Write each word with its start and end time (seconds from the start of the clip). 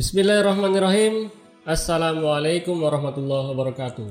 Bismillahirrahmanirrahim. 0.00 1.28
Assalamualaikum 1.60 2.72
warahmatullahi 2.72 3.52
wabarakatuh. 3.52 4.08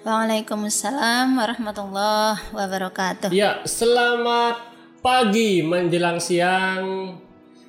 Waalaikumsalam 0.00 1.36
warahmatullahi 1.36 2.40
wabarakatuh. 2.56 3.28
Ya, 3.36 3.60
selamat 3.68 4.64
pagi 5.04 5.60
menjelang 5.60 6.24
siang. 6.24 7.20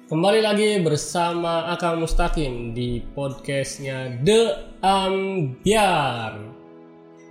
Kembali 0.07 0.39
lagi 0.39 0.79
bersama 0.79 1.67
Akang 1.67 1.99
Mustaqim 1.99 2.71
di 2.71 3.03
podcastnya 3.03 4.15
The 4.23 4.71
Ambiar. 4.79 6.39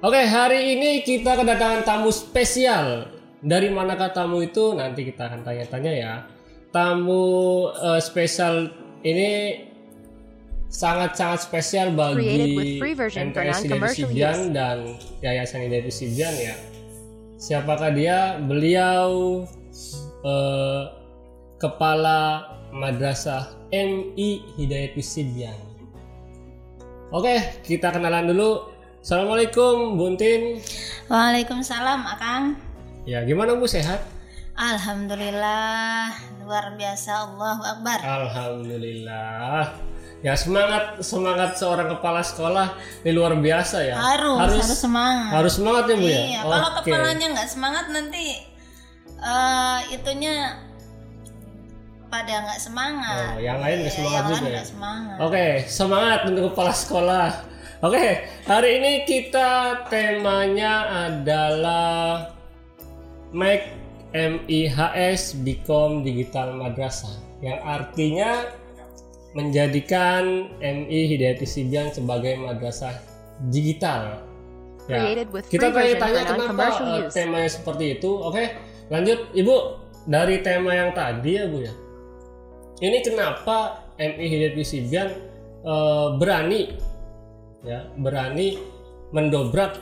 Oke, 0.05 0.21
hari 0.21 0.77
ini 0.77 1.01
kita 1.01 1.33
kedatangan 1.41 1.81
tamu 1.81 2.13
spesial. 2.13 3.09
Dari 3.41 3.73
manakah 3.73 4.13
tamu 4.13 4.45
itu? 4.45 4.77
Nanti 4.77 5.01
kita 5.01 5.33
akan 5.33 5.49
tanya-tanya 5.49 5.93
ya. 5.97 6.15
Tamu 6.69 7.25
eh, 7.73 8.05
spesial 8.05 8.69
ini 9.01 9.33
sangat-sangat 10.67 11.47
spesial 11.47 11.95
bagi 11.95 12.27
Hidayat 12.53 13.33
non-commercial 13.33 14.11
Sibian 14.11 14.53
dan 14.53 14.99
Yayasan 15.23 15.67
Hidayat 15.67 15.91
Sibian 15.91 16.35
ya. 16.35 16.55
Siapakah 17.37 17.93
dia? 17.93 18.41
Beliau 18.43 19.45
eh, 20.25 20.83
kepala 21.61 22.51
Madrasah 22.75 23.57
MI 23.73 24.43
Hidayat 24.59 24.97
Sibian. 25.01 25.57
Oke, 27.15 27.63
kita 27.63 27.95
kenalan 27.95 28.35
dulu. 28.35 28.67
Assalamualaikum, 28.99 29.95
Buntin. 29.95 30.59
Waalaikumsalam, 31.07 32.03
Akang. 32.03 32.59
Ya, 33.07 33.23
gimana 33.23 33.55
Bu 33.55 33.71
sehat? 33.71 34.03
Alhamdulillah, 34.59 36.11
luar 36.43 36.75
biasa 36.75 37.31
Allahu 37.31 37.63
Akbar. 37.63 38.03
Alhamdulillah. 38.03 39.79
Ya 40.25 40.33
semangat 40.33 40.97
semangat 41.05 41.61
seorang 41.61 41.93
kepala 41.93 42.25
sekolah 42.25 42.73
ini 43.05 43.13
luar 43.13 43.37
biasa 43.37 43.85
ya. 43.85 43.95
Harus, 44.01 44.39
harus, 44.41 44.65
semangat. 44.81 45.31
harus 45.37 45.53
semangat 45.61 45.85
ya 45.93 45.97
Bu 46.01 46.07
ya. 46.09 46.21
Iya, 46.25 46.41
kalau 46.43 46.69
Oke. 46.73 46.89
kepalanya 46.89 47.27
nggak 47.37 47.49
semangat 47.53 47.85
nanti 47.93 48.25
eh 49.17 49.79
itunya 49.93 50.57
pada 52.09 52.35
nggak 52.49 52.61
semangat. 52.61 53.37
Oh, 53.37 53.41
yang 53.45 53.59
lain 53.61 53.77
nggak 53.85 53.93
Iya, 53.93 53.99
semangat 54.01 54.23
yang 54.25 54.33
juga 54.41 54.51
ya? 54.51 54.65
semangat. 54.65 55.17
Oke, 55.21 55.47
semangat 55.69 56.21
untuk 56.27 56.43
kepala 56.53 56.73
sekolah. 56.73 57.29
Oke, 57.85 58.07
hari 58.49 58.71
ini 58.81 58.93
kita 59.05 59.85
temanya 59.93 60.75
adalah 61.13 62.33
Make 63.37 63.69
MIHS 64.17 65.37
Become 65.45 66.01
Digital 66.01 66.57
Madrasah 66.57 67.13
yang 67.45 67.61
artinya 67.61 68.49
menjadikan 69.37 70.49
MI 70.65 71.01
Hidayati 71.13 71.45
Sibian 71.45 71.93
sebagai 71.93 72.41
madrasah 72.41 72.97
digital. 73.53 74.25
Ya, 74.89 75.13
kita 75.29 75.75
tanya-tanya 75.75 76.23
kenapa 76.25 76.65
eh, 76.81 77.11
use. 77.11 77.13
temanya 77.13 77.51
seperti 77.53 78.01
itu. 78.01 78.09
Oke, 78.09 78.57
lanjut 78.89 79.29
Ibu 79.37 79.57
dari 80.09 80.41
tema 80.41 80.73
yang 80.73 80.97
tadi 80.97 81.37
ya 81.37 81.45
Bu 81.45 81.61
ya. 81.61 81.75
Ini 82.81 82.99
kenapa 83.05 83.85
MI 84.01 84.25
Hidayat 84.25 84.57
Sibian 84.65 85.09
eh, 85.61 86.07
berani 86.17 86.73
ya 87.61 87.85
berani 88.01 88.57
mendobrak 89.13 89.77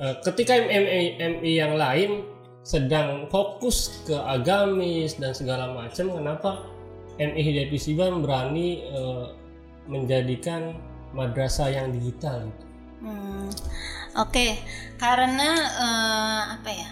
eh, 0.00 0.16
ketika 0.24 0.56
MI, 0.56 1.20
MI 1.20 1.52
yang 1.52 1.76
lain 1.76 2.24
sedang 2.62 3.26
fokus 3.26 4.06
ke 4.06 4.14
agamis 4.14 5.18
dan 5.18 5.34
segala 5.34 5.74
macam 5.74 6.14
kenapa 6.14 6.71
MI 7.20 7.40
Hidayat 7.40 7.72
Sibian 7.76 8.24
berani 8.24 8.84
eh, 8.88 9.26
menjadikan 9.88 10.76
madrasah 11.12 11.68
yang 11.68 11.92
digital 11.92 12.48
gitu. 12.48 12.64
Hmm, 13.02 13.50
Oke, 14.12 14.60
karena 15.00 15.50
eh, 15.58 16.42
apa 16.60 16.70
ya? 16.70 16.90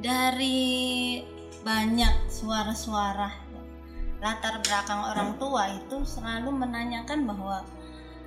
Dari 0.00 0.60
banyak 1.60 2.26
suara-suara 2.32 3.30
latar 4.20 4.60
belakang 4.60 5.00
orang 5.14 5.30
tua 5.40 5.68
itu 5.72 6.04
selalu 6.04 6.52
menanyakan 6.52 7.24
bahwa 7.24 7.64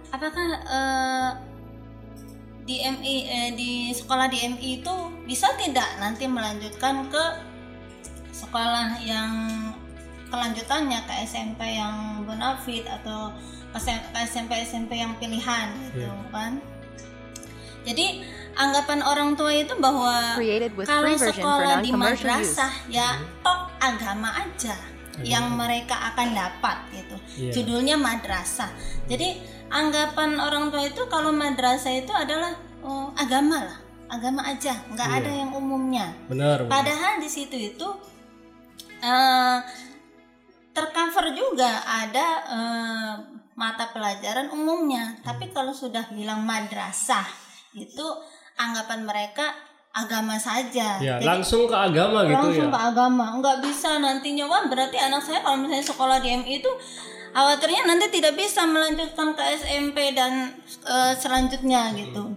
apakah 0.09 0.48
eh, 0.64 1.32
di 2.64 2.80
MI 2.80 3.16
eh, 3.28 3.50
di 3.53 3.72
sekolah 3.92 4.32
di 4.32 4.40
MI 4.48 4.70
itu 4.80 4.96
bisa 5.28 5.52
tidak 5.59 5.88
nanti 6.00 6.26
melanjutkan 6.26 7.12
ke 7.12 7.24
sekolah 8.32 9.03
yang 9.03 9.32
kelanjutannya 10.34 11.06
ke 11.06 11.14
SMP 11.30 11.78
yang 11.78 12.26
bonafit 12.26 12.90
atau 12.90 13.30
ke 13.70 13.78
SMP 14.26 14.52
SMP 14.66 14.98
yang 14.98 15.14
pilihan 15.22 15.70
gitu 15.86 16.10
Iya. 16.10 16.34
kan. 16.34 16.58
Jadi 17.84 18.26
anggapan 18.58 19.00
orang 19.06 19.30
tua 19.38 19.54
itu 19.54 19.78
bahwa 19.78 20.34
Created 20.40 20.74
with 20.74 20.90
kalau 20.90 21.14
sekolah 21.14 21.86
di 21.86 21.92
madrasah 21.94 22.74
ya 22.90 23.22
toh 23.46 23.70
agama 23.78 24.34
aja 24.42 24.74
yang 25.22 25.54
mereka 25.54 25.94
akan 26.14 26.34
dapat 26.34 26.78
gitu. 26.90 27.16
Iya. 27.38 27.52
Judulnya 27.54 27.96
madrasah. 28.02 28.74
Jadi 29.06 29.38
anggapan 29.70 30.42
orang 30.42 30.74
tua 30.74 30.90
itu 30.90 31.06
kalau 31.06 31.30
madrasah 31.30 31.94
itu 31.94 32.10
adalah 32.10 32.58
oh, 32.82 33.14
agama 33.14 33.62
lah, 33.62 33.78
agama 34.10 34.42
aja, 34.48 34.74
nggak 34.90 35.10
Iya. 35.14 35.18
ada 35.22 35.32
yang 35.34 35.52
umumnya. 35.54 36.18
Benar. 36.26 36.66
Bu. 36.66 36.70
Padahal 36.74 37.22
di 37.22 37.30
situ 37.30 37.54
itu 37.54 37.88
eh, 39.04 39.58
tercover 40.73 41.31
juga 41.38 41.85
ada 41.85 42.28
eh, 42.50 43.13
mata 43.53 43.94
pelajaran 43.94 44.50
umumnya. 44.50 45.22
Tapi 45.22 45.53
kalau 45.53 45.72
sudah 45.72 46.09
bilang 46.11 46.41
madrasah 46.44 47.25
itu 47.78 48.06
anggapan 48.57 49.06
mereka 49.06 49.53
agama 49.94 50.41
saja. 50.41 50.97
Ya, 50.97 51.22
Jadi 51.22 51.25
langsung 51.25 51.69
ke 51.69 51.78
agama 51.78 52.25
gitu 52.25 52.34
langsung 52.50 52.69
ya. 52.69 52.73
ke 52.73 52.81
agama, 52.89 53.25
nggak 53.38 53.57
bisa 53.61 54.01
nantinya 54.01 54.50
wah 54.50 54.66
berarti 54.66 54.97
anak 54.97 55.22
saya 55.22 55.45
kalau 55.45 55.61
misalnya 55.61 55.85
sekolah 55.85 56.17
di 56.17 56.34
MI 56.34 56.66
itu 56.66 56.72
khawatirnya 57.34 57.81
nanti 57.85 58.05
tidak 58.09 58.34
bisa 58.34 58.66
melanjutkan 58.66 59.38
ke 59.38 59.44
SMP 59.61 60.17
dan 60.17 60.57
eh, 60.90 61.13
selanjutnya 61.13 61.94
gitu. 61.94 62.34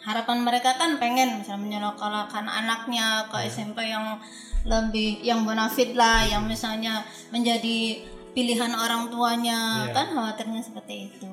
Harapan 0.00 0.40
mereka 0.40 0.80
kan 0.80 0.96
pengen 0.96 1.44
misalnya 1.44 1.60
menyekolahkan 1.60 2.48
anaknya 2.48 3.28
ke 3.28 3.36
SMP 3.44 3.92
yang 3.92 4.16
lebih 4.62 5.20
yang 5.20 5.42
bonafit 5.42 5.92
lah, 5.92 6.22
yang 6.22 6.44
misalnya 6.44 7.00
menjadi 7.28 8.04
pilihan 8.30 8.70
orang 8.70 9.08
tuanya 9.08 9.88
Iya. 9.88 9.92
kan 9.92 10.06
khawatirnya 10.10 10.60
seperti 10.60 11.08
itu. 11.08 11.26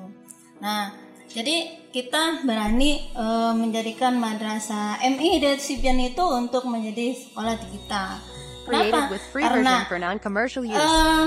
Nah, 0.58 0.90
jadi 1.28 1.56
kita 1.88 2.42
berani 2.42 3.06
eh, 3.08 3.52
menjadikan 3.54 4.16
madrasah 4.16 4.98
MI 5.02 5.38
Hidayat 5.38 5.60
Sibian 5.60 5.98
itu 5.98 6.24
untuk 6.24 6.64
menjadi 6.64 7.14
sekolah 7.14 7.54
digital. 7.58 8.18
Kenapa? 8.64 9.08
with 9.08 9.24
free 9.28 9.40
Karena 9.40 9.80
version 9.80 9.88
for 9.88 9.98
non-commercial 9.98 10.62
use. 10.62 10.76
eh, 10.76 11.24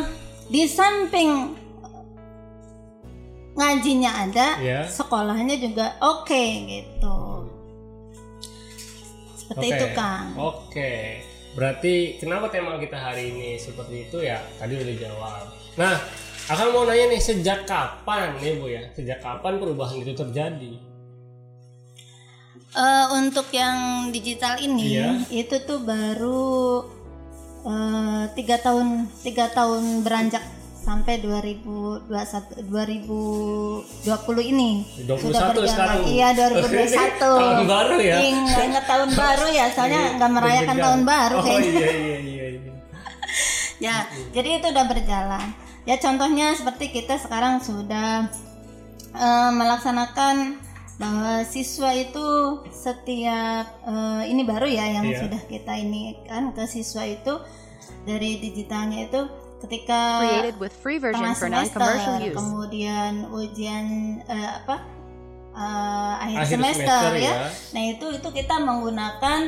di 0.47 0.63
samping 0.65 1.57
ngajinya 3.51 4.11
ada, 4.21 4.47
Ya. 4.59 4.79
sekolahnya 4.85 5.55
juga 5.55 5.95
oke 5.99 6.43
gitu. 6.67 7.17
Seperti 9.35 9.65
Oke. 9.65 9.75
itu 9.75 9.87
Kang. 9.91 10.27
Oke. 10.35 10.93
Berarti 11.51 12.15
kenapa 12.15 12.47
tema 12.47 12.79
kita 12.79 12.95
hari 12.95 13.31
ini 13.31 13.59
seperti 13.59 14.07
itu 14.07 14.23
ya? 14.23 14.39
Tadi 14.55 14.71
udah 14.71 14.87
dijawab. 14.87 15.45
Nah, 15.75 15.95
akan 16.47 16.67
mau 16.71 16.83
nanya 16.83 17.11
nih 17.11 17.21
sejak 17.21 17.67
kapan 17.67 18.39
nih 18.39 18.55
Bu 18.55 18.71
ya? 18.71 18.83
Sejak 18.95 19.19
kapan 19.19 19.59
perubahan 19.59 19.99
itu 19.99 20.15
terjadi? 20.15 20.73
Eh, 22.71 23.05
untuk 23.11 23.51
yang 23.51 24.07
digital 24.09 24.55
ini 24.55 24.95
Iya. 24.95 25.09
itu 25.27 25.59
tuh 25.67 25.83
baru 25.83 26.87
eh, 27.67 28.23
tiga 28.31 28.55
tahun 28.57 29.11
tiga 29.19 29.51
tahun 29.51 30.07
beranjak 30.07 30.39
sampai 30.81 31.21
2021 31.21 32.09
2020 32.65 34.51
ini 34.51 34.71
21 35.05 35.61
sekarang. 35.63 36.01
Iya 36.03 36.27
2021. 36.33 37.21
Tahun 37.21 37.65
baru 37.65 37.97
ya? 37.97 38.17
Ingat, 38.19 38.83
tahun 38.83 39.09
baru 39.21 39.45
ya, 39.47 39.65
soalnya 39.69 40.17
nggak 40.17 40.31
merayakan 40.31 40.65
Deg-degan. 40.67 40.85
tahun 40.89 41.01
baru 41.05 41.35
Oh 41.37 41.43
kayaknya. 41.45 41.69
iya 41.71 41.91
iya 41.91 42.17
iya 42.19 42.45
iya. 42.57 42.71
Ya, 43.85 43.95
jadi 44.29 44.49
itu 44.57 44.67
udah 44.69 44.85
berjalan. 44.85 45.45
Ya 45.83 45.97
contohnya 45.97 46.53
seperti 46.53 46.85
kita 46.91 47.17
sekarang 47.17 47.57
sudah 47.57 48.29
eh, 49.11 49.51
melaksanakan 49.51 50.61
bahwa 50.97 51.41
siswa 51.43 51.89
itu 51.93 52.27
setiap 52.69 53.65
eh, 53.83 54.23
ini 54.29 54.45
baru 54.45 54.65
ya 54.65 54.85
yang 54.91 55.05
Iya. 55.05 55.25
sudah 55.25 55.41
kita 55.45 55.73
ini 55.73 56.13
kan 56.25 56.53
ke 56.53 56.65
siswa 56.65 57.01
itu 57.01 57.41
dari 58.01 58.37
digitalnya 58.37 59.09
itu 59.09 59.21
ketika 59.61 59.99
Created 60.19 60.57
with 60.57 60.73
free 60.75 60.97
version 60.97 61.21
tengah 61.23 61.37
for 61.37 61.49
non-commercial 61.49 62.15
use. 62.19 62.35
kemudian 62.35 63.11
ujian 63.27 63.85
eh, 64.23 64.49
apa 64.57 64.75
eh, 65.51 66.13
akhir, 66.19 66.37
Akhir 66.39 66.55
semester, 66.55 66.85
semester, 66.87 67.11
ya. 67.15 67.23
ya. 67.23 67.35
Nah 67.73 67.83
itu 67.87 68.05
itu 68.11 68.29
kita 68.31 68.55
menggunakan 68.57 69.39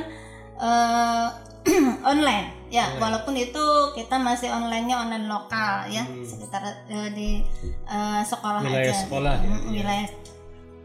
eh, 0.57 1.27
online 2.11 2.67
ya, 2.67 2.83
Online. 2.89 2.99
walaupun 2.99 3.35
itu 3.35 3.65
kita 3.93 4.17
masih 4.17 4.49
onlinenya 4.49 4.99
online 4.99 5.27
lokal 5.27 5.87
ya, 5.87 6.03
Hmm. 6.03 6.21
sekitar 6.21 6.59
eh, 6.85 7.09
di 7.11 7.29
eh, 7.85 8.21
sekolah 8.21 8.59
Wilayah 8.59 8.89
aja. 8.89 8.93
sekolah, 8.99 9.33
gitu. 9.37 9.47
ya. 9.47 9.55
Mm, 9.55 9.71
wilayah 9.71 10.07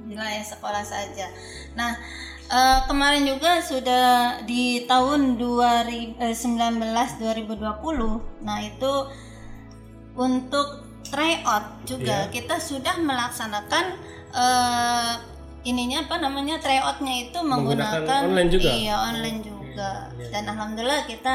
wilayah 0.05 0.43
sekolah 0.43 0.83
saja. 0.83 1.27
Nah 1.75 1.93
eh, 2.49 2.81
kemarin 2.85 3.25
juga 3.25 3.61
sudah 3.61 4.09
di 4.43 4.65
tahun 4.85 5.37
2019 5.37 6.19
2020, 7.19 7.61
nah 8.41 8.59
itu 8.59 8.93
untuk 10.15 10.69
tryout 11.05 11.65
juga 11.85 12.27
Iya. 12.27 12.31
kita 12.31 12.57
sudah 12.59 12.95
melaksanakan 12.99 13.85
eh, 14.31 15.13
ininya 15.65 16.03
apa 16.03 16.17
namanya 16.19 16.57
tryoutnya 16.59 17.15
itu 17.23 17.39
Menggunakan 17.39 18.05
menggunakan 18.05 18.21
online 18.27 18.51
juga? 18.51 18.71
iya 18.71 18.95
online 19.03 19.41
juga 19.41 19.59
Iya, 20.11 20.19
iya. 20.19 20.29
dan 20.31 20.45
alhamdulillah 20.49 21.03
kita 21.05 21.35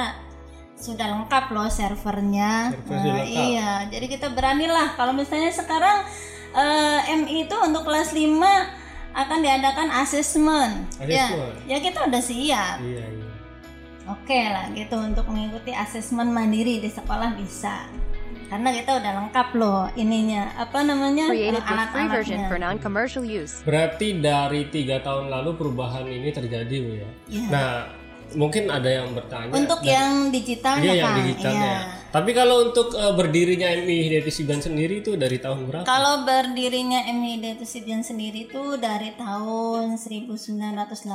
sudah 0.75 1.05
lengkap 1.07 1.45
loh 1.49 1.69
servernya 1.69 2.69
Server 2.69 2.91
Eh, 2.93 3.03
lengkap. 3.15 3.25
iya 3.47 3.71
jadi 3.87 4.05
kita 4.09 4.27
beranilah 4.29 4.93
kalau 4.93 5.11
misalnya 5.11 5.49
sekarang 5.49 6.03
eh, 6.51 6.99
MI 7.15 7.47
itu 7.47 7.55
untuk 7.57 7.81
kelas 7.83 8.11
5 8.11 8.82
akan 9.13 9.39
diadakan 9.39 9.87
asesmen 9.95 10.71
ya 10.99 11.29
Assessment. 11.29 11.55
ya 11.63 11.77
kita 11.79 11.99
udah 12.03 12.21
siap 12.21 12.77
Iya, 12.79 13.03
iya. 13.03 13.29
Oke 14.05 14.35
lah 14.45 14.67
gitu 14.69 14.97
untuk 14.97 15.23
mengikuti 15.25 15.71
asesmen 15.71 16.27
mandiri 16.27 16.77
di 16.77 16.89
sekolah 16.89 17.33
bisa 17.33 17.87
karena 18.45 18.69
kita 18.69 18.99
udah 18.99 19.11
lengkap 19.17 19.47
loh 19.55 19.87
ininya 19.95 20.51
apa 20.55 20.83
namanya 20.83 21.25
Created 21.27 21.55
with 21.55 21.63
free 21.89 22.05
version 22.05 22.39
for 22.43 22.53
alat-alatnya. 22.53 22.69
non-commercial 22.69 23.23
use. 23.23 23.63
Berarti 23.63 24.19
dari 24.19 24.67
tiga 24.67 24.99
tahun 24.99 25.31
lalu 25.31 25.55
perubahan 25.55 26.05
ini 26.05 26.29
terjadi 26.29 26.75
bu 26.75 26.91
ya. 26.93 27.09
Iya. 27.31 27.47
Nah 27.49 27.69
mungkin 28.33 28.67
ada 28.67 28.89
yang 28.91 29.09
bertanya. 29.09 29.49
untuk 29.51 29.79
dan- 29.79 29.89
yang 29.89 30.11
digitalnya 30.29 30.83
Iya 30.83 30.93
yang 30.99 31.13
digitalnya. 31.15 31.63
Iya. 31.63 31.81
Tapi 32.13 32.29
kalau 32.37 32.69
untuk 32.69 32.93
eh, 32.93 33.13
berdirinya 33.17 33.73
MI 33.73 34.05
Hidayat 34.05 34.29
sendiri 34.61 35.01
itu 35.01 35.17
dari 35.17 35.41
tahun 35.41 35.65
berapa? 35.65 35.81
Kalau 35.81 36.21
berdirinya 36.21 37.09
MI 37.09 37.41
Detusibian 37.41 38.05
sendiri 38.05 38.45
itu 38.45 38.77
dari 38.77 39.17
tahun 39.17 39.97
1980 39.97 41.09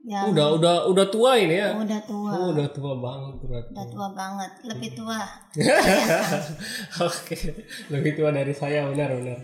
ya 0.00 0.26
Udah 0.26 0.58
udah 0.58 0.76
udah 0.90 1.06
tua 1.12 1.38
ini 1.38 1.60
ya. 1.60 1.70
udah 1.76 2.00
tua 2.02 2.32
Oh, 2.34 2.50
udah 2.50 2.68
tua 2.74 2.98
banget 2.98 3.34
berarti. 3.46 3.70
udah 3.70 3.86
tua 3.94 4.08
banget 4.10 4.50
lebih 4.66 4.90
tua 4.98 5.18
Oke, 7.06 7.36
lebih 7.94 8.10
tua 8.18 8.34
dari 8.34 8.50
saya 8.50 8.90
benar-benar. 8.90 9.38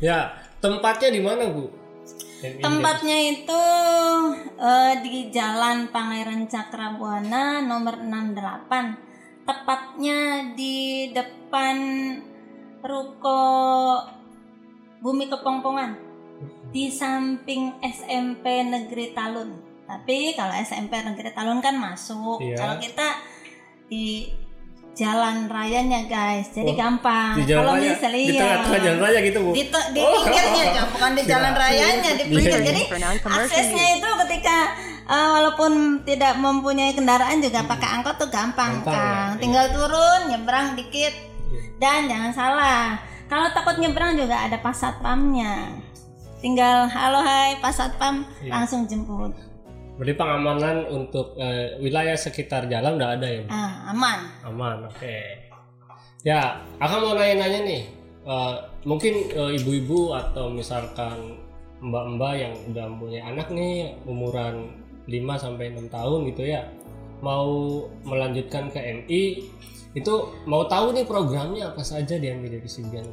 Ya, 0.00 0.40
tempatnya 0.64 1.12
di 1.12 1.20
mana 1.20 1.52
bu? 1.52 1.68
MI 2.40 2.64
Tempatnya 2.64 3.18
itu 3.28 3.62
eh, 4.56 4.94
di 5.04 5.28
Jalan 5.28 5.92
Pangeran 5.92 6.48
Cakrabuana 6.48 7.60
nomor 7.60 8.00
68. 8.00 9.05
Tepatnya 9.46 10.20
di 10.52 10.76
depan 11.08 11.76
ruko 12.82 13.40
Bumi 14.98 15.26
Kepongpongan. 15.26 15.94
Di 16.68 16.90
samping 16.90 17.78
SMP 17.80 18.42
Negeri 18.62 19.14
Talun. 19.14 19.54
Tapi 19.86 20.34
kalau 20.34 20.50
SMP 20.52 20.98
Negeri 20.98 21.30
Talun 21.30 21.62
kan 21.62 21.78
masuk. 21.78 22.42
Iya. 22.42 22.58
Kalau 22.58 22.76
kita 22.76 23.08
di 23.86 24.26
jalan 24.92 25.46
rayanya 25.46 26.04
guys. 26.04 26.50
Jadi 26.50 26.72
Oh, 26.72 26.76
gampang. 26.76 27.36
di 27.36 27.44
jalan 27.44 27.62
kalau 27.62 27.74
raya, 27.76 27.92
misalnya 27.92 28.18
di 28.18 28.34
tengah-tengah 28.34 28.80
jalan 28.80 28.98
raya 28.98 29.18
gitu 29.22 29.38
bu. 29.38 29.50
di, 29.52 29.62
di 29.68 30.00
Oh. 30.00 30.12
pinggirnya 30.24 30.82
bukan 30.90 31.10
di 31.12 31.22
jalan 31.30 31.52
rayanya 31.54 32.10
di 32.10 32.22
Iya, 32.24 32.32
pinggir 32.32 32.50
iya. 32.50 32.66
jadi 32.66 32.82
aksesnya 33.22 33.86
itu 33.94 34.08
ketika 34.26 34.56
uh, 35.06 35.28
walaupun 35.32 35.72
tidak 36.02 36.36
mempunyai 36.36 36.92
kendaraan 36.92 37.38
juga 37.38 37.62
pakai 37.62 37.88
angkot 37.96 38.16
tuh 38.16 38.28
gampang, 38.28 38.82
Gampang, 38.82 38.92
ya, 38.92 39.00
Kang 39.00 39.30
iya. 39.32 39.40
tinggal 39.40 39.66
turun 39.70 40.20
nyebrang 40.28 40.66
dikit 40.74 41.14
dan 41.76 42.06
jangan 42.06 42.32
salah 42.32 42.82
kalau 43.26 43.50
takut 43.50 43.76
nyebrang 43.76 44.14
juga 44.14 44.46
ada 44.46 44.56
pas 44.56 44.74
satpamnya 44.74 45.74
tinggal 46.38 46.86
halo 46.86 47.20
hai 47.20 47.58
pas 47.58 47.72
satpam 47.72 48.22
Iya. 48.38 48.50
langsung 48.52 48.84
jemput 48.84 49.32
Berarti 49.96 50.12
pengamanan 50.12 50.84
untuk 50.92 51.32
eh, 51.34 51.80
wilayah 51.80 52.12
sekitar 52.12 52.68
jalan 52.68 53.00
udah 53.00 53.16
ada 53.16 53.26
ya 53.26 53.40
bu? 53.40 53.48
ah, 53.48 53.72
aman 53.88 54.18
Aman, 54.44 54.76
oke. 54.84 55.16
Ya, 56.20 56.60
akan 56.76 56.98
mau 57.00 57.14
nanya-nanya 57.14 57.64
nih. 57.64 57.82
Eh, 58.20 58.54
mungkin 58.84 59.14
eh, 59.32 59.56
ibu-ibu 59.56 60.12
atau 60.12 60.52
misalkan 60.52 61.40
mbak-mbak 61.80 62.32
yang 62.36 62.52
udah 62.68 62.86
punya 62.92 63.20
anak 63.24 63.48
nih 63.48 63.96
umuran 64.04 64.68
5 65.06 65.14
sampai 65.38 65.72
6 65.72 65.86
tahun 65.88 66.18
gitu 66.28 66.42
ya. 66.44 66.66
Mau 67.18 67.48
melanjutkan 68.02 68.68
ke 68.68 68.78
MI 68.78 69.22
itu 69.92 70.14
mau 70.44 70.68
tahu 70.68 70.92
nih 70.92 71.08
programnya 71.08 71.72
apa 71.72 71.80
saja 71.80 72.20
di 72.20 72.28
MI 72.28 72.52
Divisi 72.52 72.84
Bian 72.84 73.08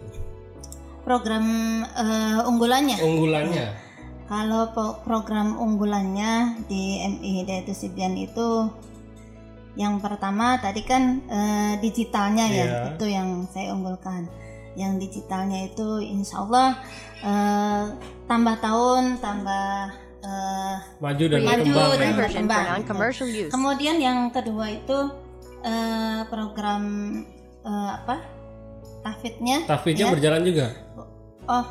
program 1.03 1.45
uh, 1.85 2.43
unggulannya 2.43 2.99
unggulannya 2.99 3.67
Kalau 4.23 4.71
po- 4.71 4.99
program 5.03 5.55
unggulannya 5.55 6.63
di 6.67 6.99
MI 6.99 7.43
Hidayat 7.43 7.71
Sibian 7.71 8.15
itu 8.15 8.71
yang 9.75 9.99
pertama 9.99 10.55
tadi 10.59 10.79
kan 10.83 11.19
eh, 11.27 11.73
digitalnya 11.79 12.45
ya 12.47 12.63
Iya. 12.63 12.79
itu 12.93 13.05
yang 13.09 13.43
saya 13.49 13.73
unggulkan. 13.73 14.29
Yang 14.75 14.91
digitalnya 15.01 15.67
itu 15.67 15.99
insya 15.99 16.39
Allah 16.39 16.69
eh, 17.19 17.83
tambah 18.23 18.55
tahun 18.59 19.19
tambah 19.19 19.91
eh, 20.23 20.75
maju 20.97 21.23
dan 21.27 21.39
Maju 21.43 21.51
berkembang 21.51 21.91
dan 21.99 22.09
ya. 22.09 22.17
berkembang. 22.17 22.65
kemudian 23.51 23.95
yang 23.99 24.19
kedua 24.31 24.65
itu 24.71 24.97
eh, 25.61 26.21
program 26.31 26.83
eh, 27.61 27.91
apa 28.01 28.15
tahfidnya 29.03 29.67
Tafidnya 29.67 30.07
ya. 30.07 30.13
berjalan 30.15 30.41
juga. 30.47 30.67
oh 31.51 31.65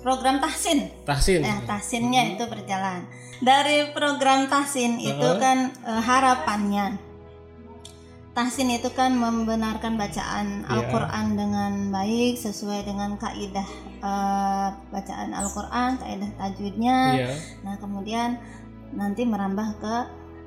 program 0.00 0.40
tahsin 0.40 0.88
Tahsin. 1.04 1.44
Nah, 1.44 1.60
tahsinnya 1.68 2.32
itu 2.38 2.46
berjalan. 2.48 3.04
Dari 3.44 3.92
program 3.92 4.48
tahsin 4.48 4.96
itu 4.96 5.28
kan 5.36 5.76
harapannya. 5.84 7.09
Tahsin 8.30 8.70
itu 8.70 8.86
kan 8.94 9.10
membenarkan 9.18 9.98
bacaan 9.98 10.62
Iya. 10.62 10.70
Al-Qur'an 10.70 11.34
dengan 11.34 11.90
baik 11.90 12.38
sesuai 12.38 12.86
dengan 12.86 13.18
kaidah 13.18 13.66
eh, 14.00 14.68
bacaan 14.94 15.34
Al-Qur'an, 15.34 15.98
kaidah 15.98 16.30
tajwidnya. 16.38 16.98
Iya. 17.18 17.30
Nah, 17.66 17.74
kemudian 17.82 18.38
nanti 18.94 19.26
merambah 19.26 19.82
ke 19.82 19.94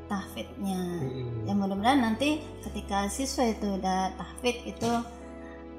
tahfidnya. 0.08 0.80
Mm-mm. 1.04 1.48
Ya 1.48 1.54
mudah-mudahan 1.56 2.04
nanti 2.04 2.40
ketika 2.63 3.08
siswa 3.12 3.52
itu 3.52 3.80
udah 3.80 4.16
tahfidz 4.16 4.63
itu 4.68 4.92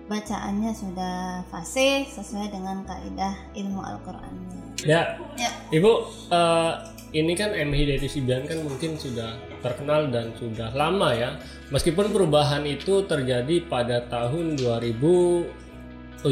bacaannya 0.04 0.76
sudah 0.76 1.40
fasih 1.48 2.04
sesuai 2.12 2.52
dengan 2.52 2.84
kaidah 2.84 3.32
ilmu 3.56 3.80
Al-Qur'annya. 3.80 4.76
Ya, 4.84 5.16
Ya. 5.40 5.48
Ibu, 5.72 5.92
eh, 6.28 6.72
ini 7.16 7.32
kan 7.32 7.56
MI 7.56 7.88
Hidayat 7.88 8.04
Sibian 8.10 8.44
kan 8.44 8.60
mungkin 8.60 9.00
sudah 9.00 9.32
terkenal 9.64 10.12
dan 10.12 10.30
sudah 10.36 10.68
lama 10.70 11.10
ya. 11.10 11.34
Meskipun 11.72 12.12
perubahan 12.12 12.62
itu 12.62 13.02
terjadi 13.02 13.64
pada 13.64 14.04
tahun 14.04 14.60
2017-18 14.60 16.22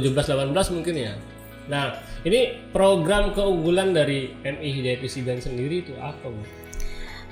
mungkin 0.71 0.95
ya. 0.95 1.17
Nah, 1.67 1.97
ini 2.23 2.61
program 2.69 3.33
keunggulan 3.33 3.91
dari 3.91 4.37
MI 4.43 4.69
Hidayat 4.77 5.01
sendiri 5.41 5.81
itu 5.81 5.97
apa, 5.97 6.23
Bu? 6.23 6.43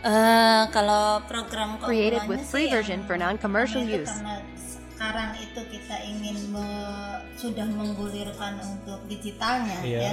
Eh, 0.00 0.62
kalau 0.72 1.20
program 1.28 1.76
Created 1.76 2.24
keunggulannya 2.24 2.30
with 2.32 2.40
sih 2.40 2.48
free 2.48 2.66
yang 2.66 2.74
version 2.80 3.00
for 3.04 3.16
non-commercial 3.20 3.84
pertama 3.84 3.92
itu 3.92 4.00
use. 4.00 4.10
Karena 4.10 4.34
sekarang 4.56 5.30
itu 5.36 5.60
kita 5.68 5.96
ingin 6.08 6.36
me- 6.48 7.20
sudah 7.36 7.66
menggulirkan 7.68 8.52
untuk 8.60 9.00
digitalnya 9.06 9.78
Iya. 9.84 10.00
ya. 10.00 10.12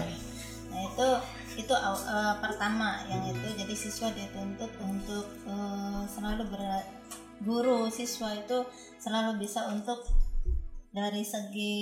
Nah 0.68 0.82
itu 0.84 1.08
itu 1.58 1.74
eh, 1.74 2.36
pertama 2.38 3.02
yang 3.10 3.26
itu 3.26 3.48
jadi 3.58 3.76
siswa 3.76 4.14
dituntut 4.14 4.72
untuk 4.80 5.26
eh, 5.50 6.02
selalu 6.08 6.44
ber 6.48 6.62
guru 7.42 7.90
siswa 7.90 8.34
itu 8.34 8.66
selalu 8.98 9.42
bisa 9.42 9.66
untuk 9.70 10.06
dari 10.90 11.22
segi 11.22 11.78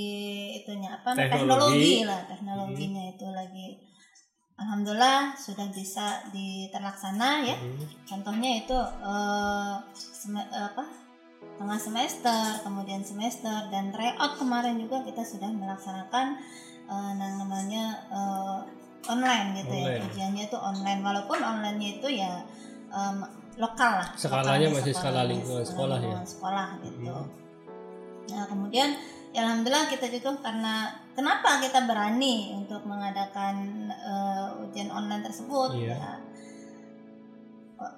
itunya 0.59 0.91
apa 0.91 1.15
Teknologi. 1.15 1.31
teknologi 1.31 1.95
lah 2.03 2.21
teknologinya 2.27 3.03
itu 3.11 3.27
lagi 3.31 3.67
Alhamdulillah 4.55 5.35
sudah 5.35 5.67
bisa 5.69 6.23
diterlaksana 6.31 7.43
ya 7.43 7.55
Hmm. 7.59 7.75
contohnya 8.07 8.63
itu 8.63 8.77
eh, 9.03 9.75
sem- 9.93 10.51
apa 10.51 10.83
tengah 11.55 11.79
semester, 11.79 12.59
kemudian 12.63 12.99
semester 12.99 13.71
dan 13.71 13.87
tryout 13.87 14.35
kemarin 14.35 14.75
juga 14.75 14.99
kita 15.03 15.23
sudah 15.23 15.47
melaksanakan 15.51 16.35
yang 17.15 17.33
namanya 17.39 17.83
eh, 18.11 18.59
online 19.05 19.47
gitu 19.61 19.73
ya. 19.73 19.85
Online. 19.85 20.03
Ujiannya 20.09 20.43
itu 20.49 20.57
online 20.57 21.01
walaupun 21.03 21.39
online-nya 21.39 21.89
itu 22.01 22.07
ya 22.17 22.31
em, 22.91 23.17
lokal 23.55 23.91
lah. 24.03 24.09
Skalanya 24.19 24.67
masih 24.67 24.91
sekolah, 24.91 25.11
skala 25.15 25.21
lingkungan 25.29 25.65
sekolah 25.65 25.97
ya? 25.97 26.03
lingkungan 26.03 26.27
Sekolah 26.27 26.67
gitu. 26.83 27.13
Hmm. 27.13 27.27
Nah, 28.25 28.43
kemudian 28.49 28.89
ya 29.31 29.39
alhamdulillah 29.45 29.85
kita 29.91 30.07
juga 30.09 30.29
karena 30.41 30.75
kenapa 31.13 31.59
kita 31.59 31.83
berani 31.85 32.55
untuk 32.55 32.81
mengadakan 32.87 33.55
eh, 33.91 34.63
ujian 34.65 34.89
online 34.89 35.23
tersebut 35.23 35.75
Iya. 35.77 35.95
ya. 35.95 36.13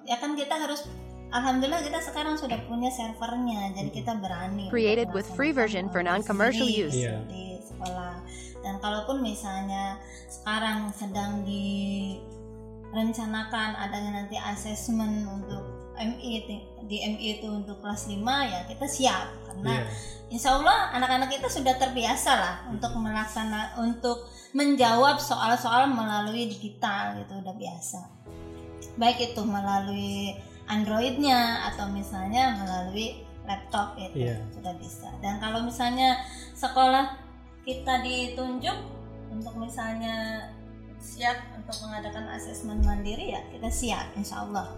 Ya 0.04 0.16
kan 0.18 0.34
kita 0.34 0.58
harus 0.58 0.84
alhamdulillah 1.30 1.80
kita 1.84 2.02
sekarang 2.02 2.34
sudah 2.34 2.58
punya 2.66 2.90
servernya 2.90 3.70
jadi 3.76 3.90
kita 3.94 4.12
berani 4.18 4.66
Created 4.68 5.12
with 5.14 5.28
free 5.38 5.54
version 5.54 5.86
for 5.88 6.02
online 6.02 6.20
non-commercial 6.24 6.66
sendiri 6.66 6.88
use. 6.90 6.96
Iya. 6.98 7.16
di 7.30 7.44
sekolah. 7.62 8.14
Dan 8.58 8.78
kalaupun 8.78 9.20
misalnya 9.20 9.96
sekarang 10.26 10.90
sedang 10.90 11.46
direncanakan 12.88 13.70
adanya 13.78 14.10
nanti 14.18 14.36
asesmen 14.36 15.24
untuk 15.24 15.62
MI 15.94 16.32
di- 16.46 16.64
MI 17.04 17.26
itu 17.36 17.46
untuk 17.46 17.78
kelas 17.78 18.06
5 18.06 18.22
ya 18.44 18.60
kita 18.64 18.86
siap 18.86 19.26
karena 19.44 19.72
Iya. 19.74 19.86
Insya 20.28 20.50
Allah 20.54 20.92
anak-anak 20.92 21.28
kita 21.30 21.48
sudah 21.48 21.74
terbiasa 21.74 22.30
lah 22.30 22.56
untuk 22.68 22.92
melaksana 22.94 23.72
untuk 23.78 24.28
menjawab 24.52 25.16
soal-soal 25.18 25.88
melalui 25.88 26.44
digital 26.46 27.16
gitu 27.16 27.32
udah 27.34 27.56
biasa. 27.56 28.00
Baik 28.94 29.32
itu 29.32 29.40
melalui 29.40 30.36
Androidnya 30.68 31.64
atau 31.72 31.88
misalnya 31.88 32.52
melalui 32.54 33.24
laptop 33.42 33.96
itu 33.96 34.28
Iya. 34.28 34.36
sudah 34.52 34.76
bisa. 34.76 35.08
Dan 35.18 35.40
kalau 35.40 35.64
misalnya 35.64 36.20
sekolah 36.52 37.16
kita 37.68 38.00
ditunjuk 38.00 38.78
untuk 39.28 39.54
misalnya 39.60 40.48
siap 40.96 41.36
untuk 41.52 41.76
mengadakan 41.84 42.24
asesmen 42.32 42.80
mandiri 42.80 43.36
ya 43.36 43.44
kita 43.52 43.68
siap 43.68 44.08
Insya 44.16 44.48
Allah. 44.48 44.72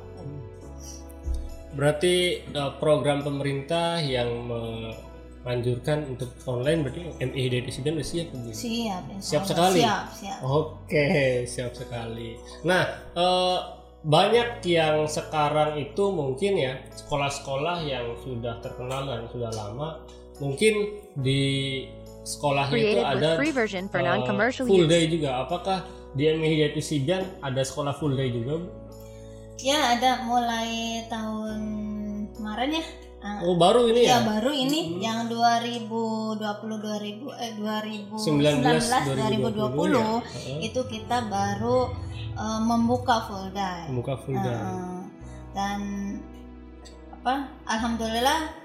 Berarti 1.79 2.43
eh, 2.51 2.73
program 2.83 3.23
pemerintah 3.23 4.03
yang 4.03 4.27
menganjurkan 4.43 6.19
untuk 6.19 6.35
online 6.51 6.83
berarti 6.83 7.01
MI 7.23 7.41
Hidayat 7.47 7.67
Isiden 7.71 7.95
udah 7.95 8.09
siap 8.11 8.27
Bu? 8.35 8.51
Siap, 8.51 9.03
Siap 9.23 9.43
sekali? 9.47 9.79
Siap, 9.87 10.05
siap. 10.11 10.39
Oke, 10.43 11.07
siap 11.47 11.73
sekali. 11.79 12.35
Nah, 12.67 12.83
eh, 13.15 13.59
banyak 14.03 14.67
yang 14.67 15.07
sekarang 15.07 15.79
itu 15.79 16.11
mungkin 16.11 16.59
ya 16.59 16.75
sekolah-sekolah 16.91 17.87
yang 17.87 18.19
sudah 18.19 18.59
terkenal 18.59 19.07
dan 19.07 19.31
sudah 19.31 19.55
lama, 19.55 20.03
mungkin 20.43 20.99
di 21.15 21.85
sekolahnya 22.23 22.71
itu 22.71 22.77
Created 22.77 23.05
ada 23.07 23.29
with 23.29 23.39
free 23.39 23.53
version 23.53 23.85
for 23.89 23.99
non-commercial 24.01 24.65
full 24.65 24.85
use. 24.85 24.91
day 24.91 25.05
juga. 25.07 25.41
Apakah 25.41 25.85
di 26.13 26.29
MI 26.29 26.49
Hidayat 26.51 26.75
Isidan 26.75 27.23
ada 27.41 27.63
sekolah 27.63 27.95
full 27.95 28.13
day 28.13 28.29
juga? 28.29 28.61
Bu? 28.61 28.69
Ya 29.57 29.93
ada 29.93 30.25
mulai 30.25 31.05
tahun 31.07 31.61
kemarin 32.33 32.81
ya. 32.81 32.85
Ah, 33.21 33.45
Oh, 33.45 33.53
baru 33.53 33.85
ini 33.85 34.09
ya 34.09 34.17
ya? 34.17 34.25
baru 34.25 34.49
ini 34.49 34.97
Hmm. 34.97 34.97
yang 34.99 35.19
2020 35.29 36.41
2000 36.81 37.29
eh 37.37 37.53
19 37.53 38.09
2019 38.17 39.13
2020 39.13 39.93
ya? 39.93 40.25
Heeh. 40.25 40.59
itu 40.65 40.81
kita 40.89 41.29
baru 41.29 41.93
eh, 42.33 42.61
membuka 42.65 43.29
full 43.29 43.53
day. 43.53 43.85
Membuka 43.89 44.17
full 44.25 44.37
day. 44.37 44.57
Heeh. 44.57 45.05
dan 45.51 45.81
apa? 47.13 47.53
Alhamdulillah 47.67 48.60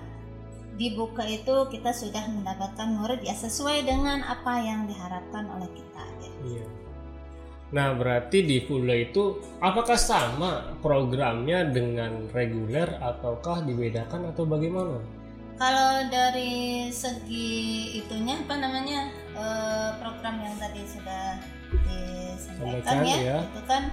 dibuka 0.76 1.24
itu 1.24 1.68
kita 1.72 1.96
sudah 1.96 2.24
mendapatkan 2.28 2.88
murid 2.92 3.24
ya 3.24 3.36
sesuai 3.36 3.88
dengan 3.88 4.24
apa 4.24 4.60
yang 4.60 4.88
diharapkan 4.88 5.48
oleh 5.52 5.70
kita. 5.72 6.04
gitu. 6.20 6.60
Iya. 6.60 6.68
Nah, 7.74 7.98
berarti 7.98 8.46
di 8.46 8.62
full 8.64 8.86
day 8.86 9.10
itu 9.10 9.42
apakah 9.60 9.98
sama 9.98 10.78
programnya 10.80 11.66
dengan 11.66 12.30
reguler 12.30 12.88
ataukah 13.02 13.66
dibedakan 13.66 14.32
atau 14.32 14.46
bagaimana? 14.46 15.02
Kalau 15.56 16.04
dari 16.12 16.92
segi 16.92 17.96
itunya 18.04 18.36
apa 18.44 18.60
namanya 18.60 19.08
eh, 19.34 19.90
program 20.04 20.36
yang 20.44 20.56
tadi 20.60 20.84
sudah 20.84 21.40
disampaikan 21.88 22.84
Sampaikan, 22.84 22.98
ya, 23.08 23.18
ya. 23.24 23.38
itu 23.44 23.62
kan 23.64 23.84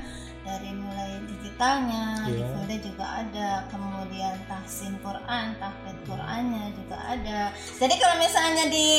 dari 0.42 0.70
mulai 0.74 1.22
digitalnya, 1.26 2.26
di 2.26 2.42
Iya. 2.42 2.46
Full 2.50 2.66
Day 2.66 2.80
juga 2.82 3.06
ada, 3.22 3.50
kemudian 3.70 4.34
tahsin 4.50 4.98
Quran, 5.00 5.54
tahfidz 5.62 6.02
Qurannya 6.06 6.64
juga 6.74 6.96
ada. 6.98 7.40
Jadi 7.54 7.94
kalau 8.02 8.16
misalnya 8.18 8.64
di 8.66 8.90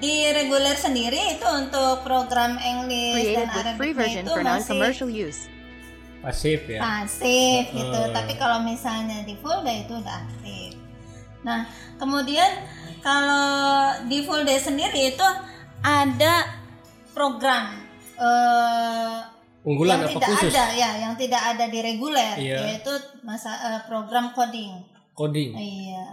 di 0.00 0.26
reguler 0.34 0.74
sendiri 0.74 1.38
itu 1.38 1.46
untuk 1.46 2.02
program 2.02 2.58
English 2.58 3.30
Created 3.30 3.48
dan 3.54 3.76
version 3.78 4.22
itu 4.26 4.32
for 4.32 4.42
masih 4.42 4.74
non-commercial 4.74 5.10
use. 5.12 5.46
Pasif 6.24 6.64
ya. 6.64 6.80
pasif 6.80 7.68
gitu. 7.68 8.00
Heeh. 8.00 8.16
Tapi 8.16 8.32
kalau 8.40 8.64
misalnya 8.64 9.20
di 9.28 9.36
full 9.38 9.60
day 9.60 9.84
itu 9.84 9.92
udah 10.00 10.14
aktif. 10.24 10.72
Nah, 11.44 11.68
kemudian 12.00 12.48
kalau 13.04 13.92
di 14.08 14.24
full 14.24 14.48
day 14.48 14.56
sendiri 14.56 15.12
itu 15.12 15.28
ada 15.84 16.48
program 17.12 17.76
eh, 18.16 19.33
Unggulan 19.64 19.96
yang 19.98 20.12
apa 20.12 20.12
tidak 20.14 20.28
khusus? 20.36 20.52
ada 20.52 20.64
ya, 20.70 20.90
yang 21.00 21.14
tidak 21.16 21.42
ada 21.42 21.64
di 21.66 21.78
reguler 21.80 22.36
Iya. 22.36 22.58
yaitu 22.68 22.92
masa 23.24 23.50
eh, 23.56 23.80
program 23.88 24.30
coding. 24.30 24.76
Coding. 25.16 25.56
Iya. 25.56 26.04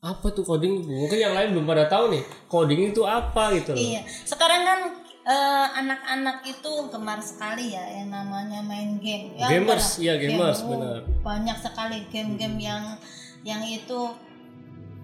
Apa 0.00 0.28
tuh 0.30 0.44
coding? 0.44 0.84
Mungkin 0.84 1.16
yang 1.16 1.32
lain 1.32 1.52
belum 1.52 1.64
pada 1.64 1.88
tahu 1.88 2.12
nih. 2.12 2.22
Coding 2.46 2.92
itu 2.92 3.00
apa 3.02 3.56
gitu 3.56 3.72
loh. 3.72 3.80
Iya. 3.80 4.04
Sekarang 4.04 4.62
kan 4.62 4.80
eh, 5.20 5.66
anak-anak 5.76 6.44
itu 6.44 6.72
gemar 6.88 7.20
sekali 7.20 7.72
ya 7.72 7.84
yang 7.90 8.08
namanya 8.08 8.60
main 8.60 9.00
game. 9.00 9.32
Ya, 9.32 9.48
Gamers, 9.48 9.96
iya, 9.96 10.14
gamers, 10.16 10.60
Game, 10.60 10.68
oh, 10.68 10.70
benar. 10.76 10.96
Banyak 11.20 11.56
sekali 11.56 12.04
game-game 12.08 12.56
yang 12.56 12.82
yang 13.40 13.60
itu 13.60 14.12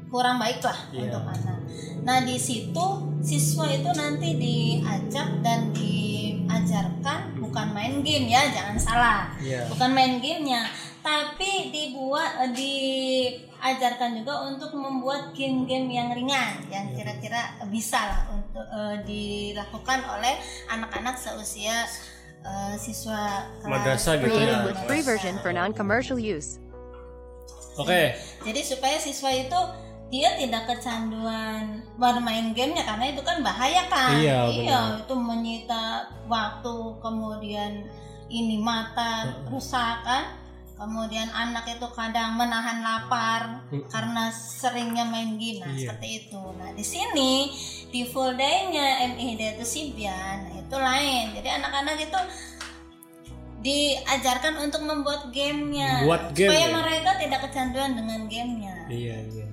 kurang 0.06 0.36
baik 0.36 0.60
lah 0.60 0.76
Iya. 0.92 1.10
untuk 1.10 1.24
anak. 1.26 1.58
Nah 2.04 2.22
di 2.22 2.36
situ 2.36 2.86
siswa 3.20 3.66
itu 3.66 3.90
nanti 3.90 4.36
diajak 4.36 5.40
dan 5.40 5.74
diajarkan 5.74 7.25
bukan 7.56 7.72
main 7.72 8.04
game 8.04 8.28
ya, 8.28 8.52
jangan 8.52 8.76
salah. 8.76 9.20
Iya. 9.40 9.64
Bukan 9.72 9.96
main 9.96 10.20
gamenya, 10.20 10.68
tapi 11.00 11.72
dibuat 11.72 12.36
eh, 12.44 12.52
diajarkan 12.52 14.20
juga 14.20 14.44
untuk 14.44 14.76
membuat 14.76 15.32
game-game 15.32 15.88
yang 15.88 16.12
ringan, 16.12 16.68
yang 16.68 16.92
kira-kira 16.92 17.56
bisa 17.72 17.96
lah 17.96 18.20
untuk 18.28 18.60
eh, 18.60 18.96
dilakukan 19.08 20.04
oleh 20.04 20.36
anak-anak 20.68 21.16
seusia 21.16 21.88
eh, 22.44 22.76
siswa 22.76 23.48
kelas 23.64 23.72
Madrasah 23.72 24.20
gitu 24.20 24.36
ya. 24.36 24.68
with 24.68 24.76
free 24.84 25.00
version 25.00 25.40
for 25.40 25.48
non-commercial 25.48 26.20
use. 26.20 26.60
Oke. 27.80 28.20
Jadi 28.44 28.60
supaya 28.60 29.00
siswa 29.00 29.32
itu 29.32 29.60
dia 30.06 30.38
tidak 30.38 30.70
kecanduan 30.70 31.82
bermain 31.98 32.54
gamenya 32.54 32.86
karena 32.86 33.10
itu 33.10 33.22
kan 33.26 33.42
bahaya 33.42 33.82
kan. 33.90 34.14
Iya, 34.14 34.38
benar. 34.54 35.02
itu 35.02 35.14
menyita 35.18 35.84
waktu 36.30 36.74
kemudian 37.02 37.72
ini 38.30 38.56
mata 38.62 39.42
rusak 39.50 40.06
kan. 40.06 40.24
Kemudian 40.76 41.32
anak 41.32 41.64
itu 41.72 41.88
kadang 41.96 42.36
menahan 42.36 42.84
lapar 42.84 43.64
karena 43.88 44.28
seringnya 44.28 45.08
main 45.08 45.40
game. 45.40 45.64
Nah, 45.64 45.72
Iya. 45.72 45.88
seperti 45.88 46.08
itu. 46.28 46.42
Nah, 46.52 46.68
di 46.76 46.84
sini 46.84 47.48
di 47.88 48.04
full 48.04 48.36
day-nya 48.36 49.08
MI 49.16 49.24
Hidayat 49.34 49.64
Sibian 49.64 50.36
nah, 50.44 50.52
itu 50.52 50.76
lain. 50.76 51.32
Jadi 51.32 51.48
anak-anak 51.48 51.96
itu 51.96 52.20
diajarkan 53.64 54.68
untuk 54.68 54.84
membuat 54.84 55.32
gamenya 55.32 56.04
Buat 56.04 56.36
game 56.36 56.52
supaya 56.52 56.66
ya? 56.68 56.74
mereka 56.76 57.10
tidak 57.24 57.40
kecanduan 57.48 57.90
dengan 57.96 58.20
gamenya. 58.28 58.76
Iya, 58.92 59.16
iya. 59.32 59.46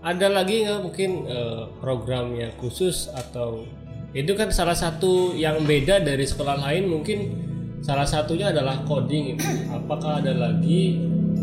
Ada 0.00 0.32
lagi 0.32 0.64
nggak 0.64 0.80
mungkin 0.80 1.10
eh, 1.28 1.62
programnya 1.76 2.56
khusus 2.56 3.12
atau 3.12 3.68
itu 4.10 4.32
kan 4.34 4.50
salah 4.50 4.74
satu 4.74 5.36
yang 5.36 5.62
beda 5.62 6.02
dari 6.02 6.24
sekolah 6.26 6.56
lain 6.58 6.90
mungkin 6.90 7.18
salah 7.84 8.08
satunya 8.08 8.50
adalah 8.50 8.80
coding. 8.88 9.36
itu. 9.36 9.48
Apakah 9.70 10.24
ada 10.24 10.32
lagi 10.34 10.98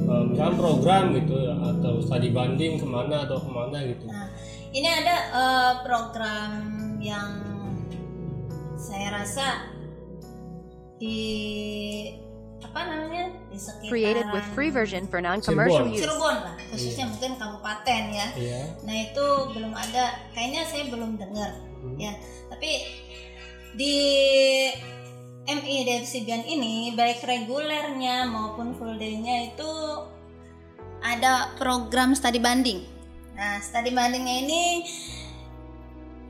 misalnya 0.08 0.56
program 0.56 1.04
gitu 1.16 1.36
ya, 1.36 1.56
atau 1.76 2.00
studi 2.00 2.32
banding 2.32 2.80
ke 2.80 2.88
mana 2.88 3.28
atau 3.28 3.38
ke 3.40 3.50
mana 3.52 3.78
gitu? 3.86 4.06
Nah, 4.10 4.28
ini 4.74 4.88
ada 4.88 5.16
eh, 5.32 5.74
program 5.86 6.52
yang 6.98 7.30
saya 8.78 9.22
rasa 9.22 9.48
di 10.98 11.20
apa 12.78 12.94
namanya 12.94 13.34
di 13.50 13.58
sekitaran 13.58 13.90
Created 13.90 14.28
with 14.30 14.46
free 14.54 14.70
version 14.70 15.10
for 15.10 15.18
non-commercial 15.18 15.90
Cirebon. 15.90 15.98
use. 15.98 16.02
Cirebon 16.06 16.36
lah, 16.46 16.56
khususnya 16.70 17.06
mungkin 17.10 17.32
kabupaten 17.42 18.04
ya. 18.14 18.28
Iya. 18.38 18.62
Nah 18.86 18.96
itu 19.02 19.26
belum 19.58 19.74
ada, 19.74 20.30
kayaknya 20.38 20.62
saya 20.70 20.84
belum 20.94 21.18
dengar 21.18 21.58
Hmm. 21.82 21.98
ya. 21.98 22.14
Tapi 22.54 22.70
di 23.74 23.96
MI 25.50 25.76
Sibian 26.06 26.46
ini 26.46 26.94
baik 26.94 27.26
regulernya 27.26 28.30
maupun 28.30 28.78
full 28.78 28.94
day-nya 29.02 29.54
itu 29.54 29.72
ada 31.02 31.50
program 31.58 32.14
studi 32.14 32.38
banding. 32.38 32.86
Nah, 33.34 33.58
studi 33.62 33.94
bandingnya 33.94 34.36
ini 34.46 34.64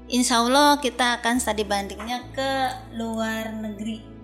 Insya 0.08 0.40
Allah 0.40 0.80
kita 0.80 1.20
akan 1.20 1.36
studi 1.36 1.68
bandingnya 1.68 2.32
ke 2.32 2.52
luar 2.96 3.52
negeri. 3.52 4.17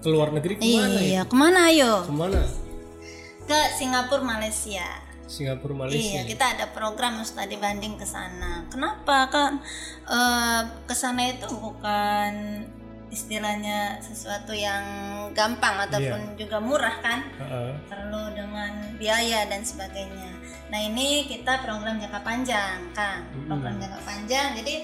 Ke 0.00 0.08
luar 0.12 0.30
negeri 0.30 0.60
ke 0.60 0.64
mana 0.64 1.00
iya, 1.00 1.20
ya? 1.20 1.22
ke 1.24 1.34
mana 1.36 1.58
ayo? 1.72 1.92
Ke 2.04 2.14
mana? 2.14 2.42
Ke 3.46 3.58
Singapura, 3.78 4.22
Malaysia. 4.22 4.86
Singapura, 5.26 5.74
Malaysia. 5.86 6.22
Iya, 6.22 6.22
kita 6.26 6.44
ada 6.54 6.66
program 6.70 7.18
studi 7.26 7.58
banding 7.58 7.98
ke 7.98 8.06
sana. 8.06 8.66
Kenapa 8.70 9.26
kan 9.30 9.52
eh, 10.06 10.62
ke 10.86 10.94
sana 10.94 11.34
itu 11.34 11.50
bukan 11.50 12.62
istilahnya 13.10 14.02
sesuatu 14.02 14.50
yang 14.54 14.84
gampang 15.34 15.88
ataupun 15.90 16.38
juga 16.38 16.58
murah 16.62 16.96
kan? 17.02 17.26
Heeh. 17.42 17.70
Perlu 17.90 18.34
dengan 18.34 18.72
biaya 18.98 19.46
dan 19.50 19.62
sebagainya. 19.66 20.30
Nah, 20.70 20.80
ini 20.82 21.26
kita 21.30 21.62
program 21.62 22.02
jangka 22.02 22.20
panjang, 22.26 22.78
Kang. 22.94 23.26
Program 23.46 23.78
jangka 23.78 24.00
panjang. 24.02 24.48
Jadi 24.62 24.74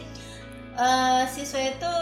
eh, 0.78 1.22
siswa 1.30 1.62
itu 1.62 1.94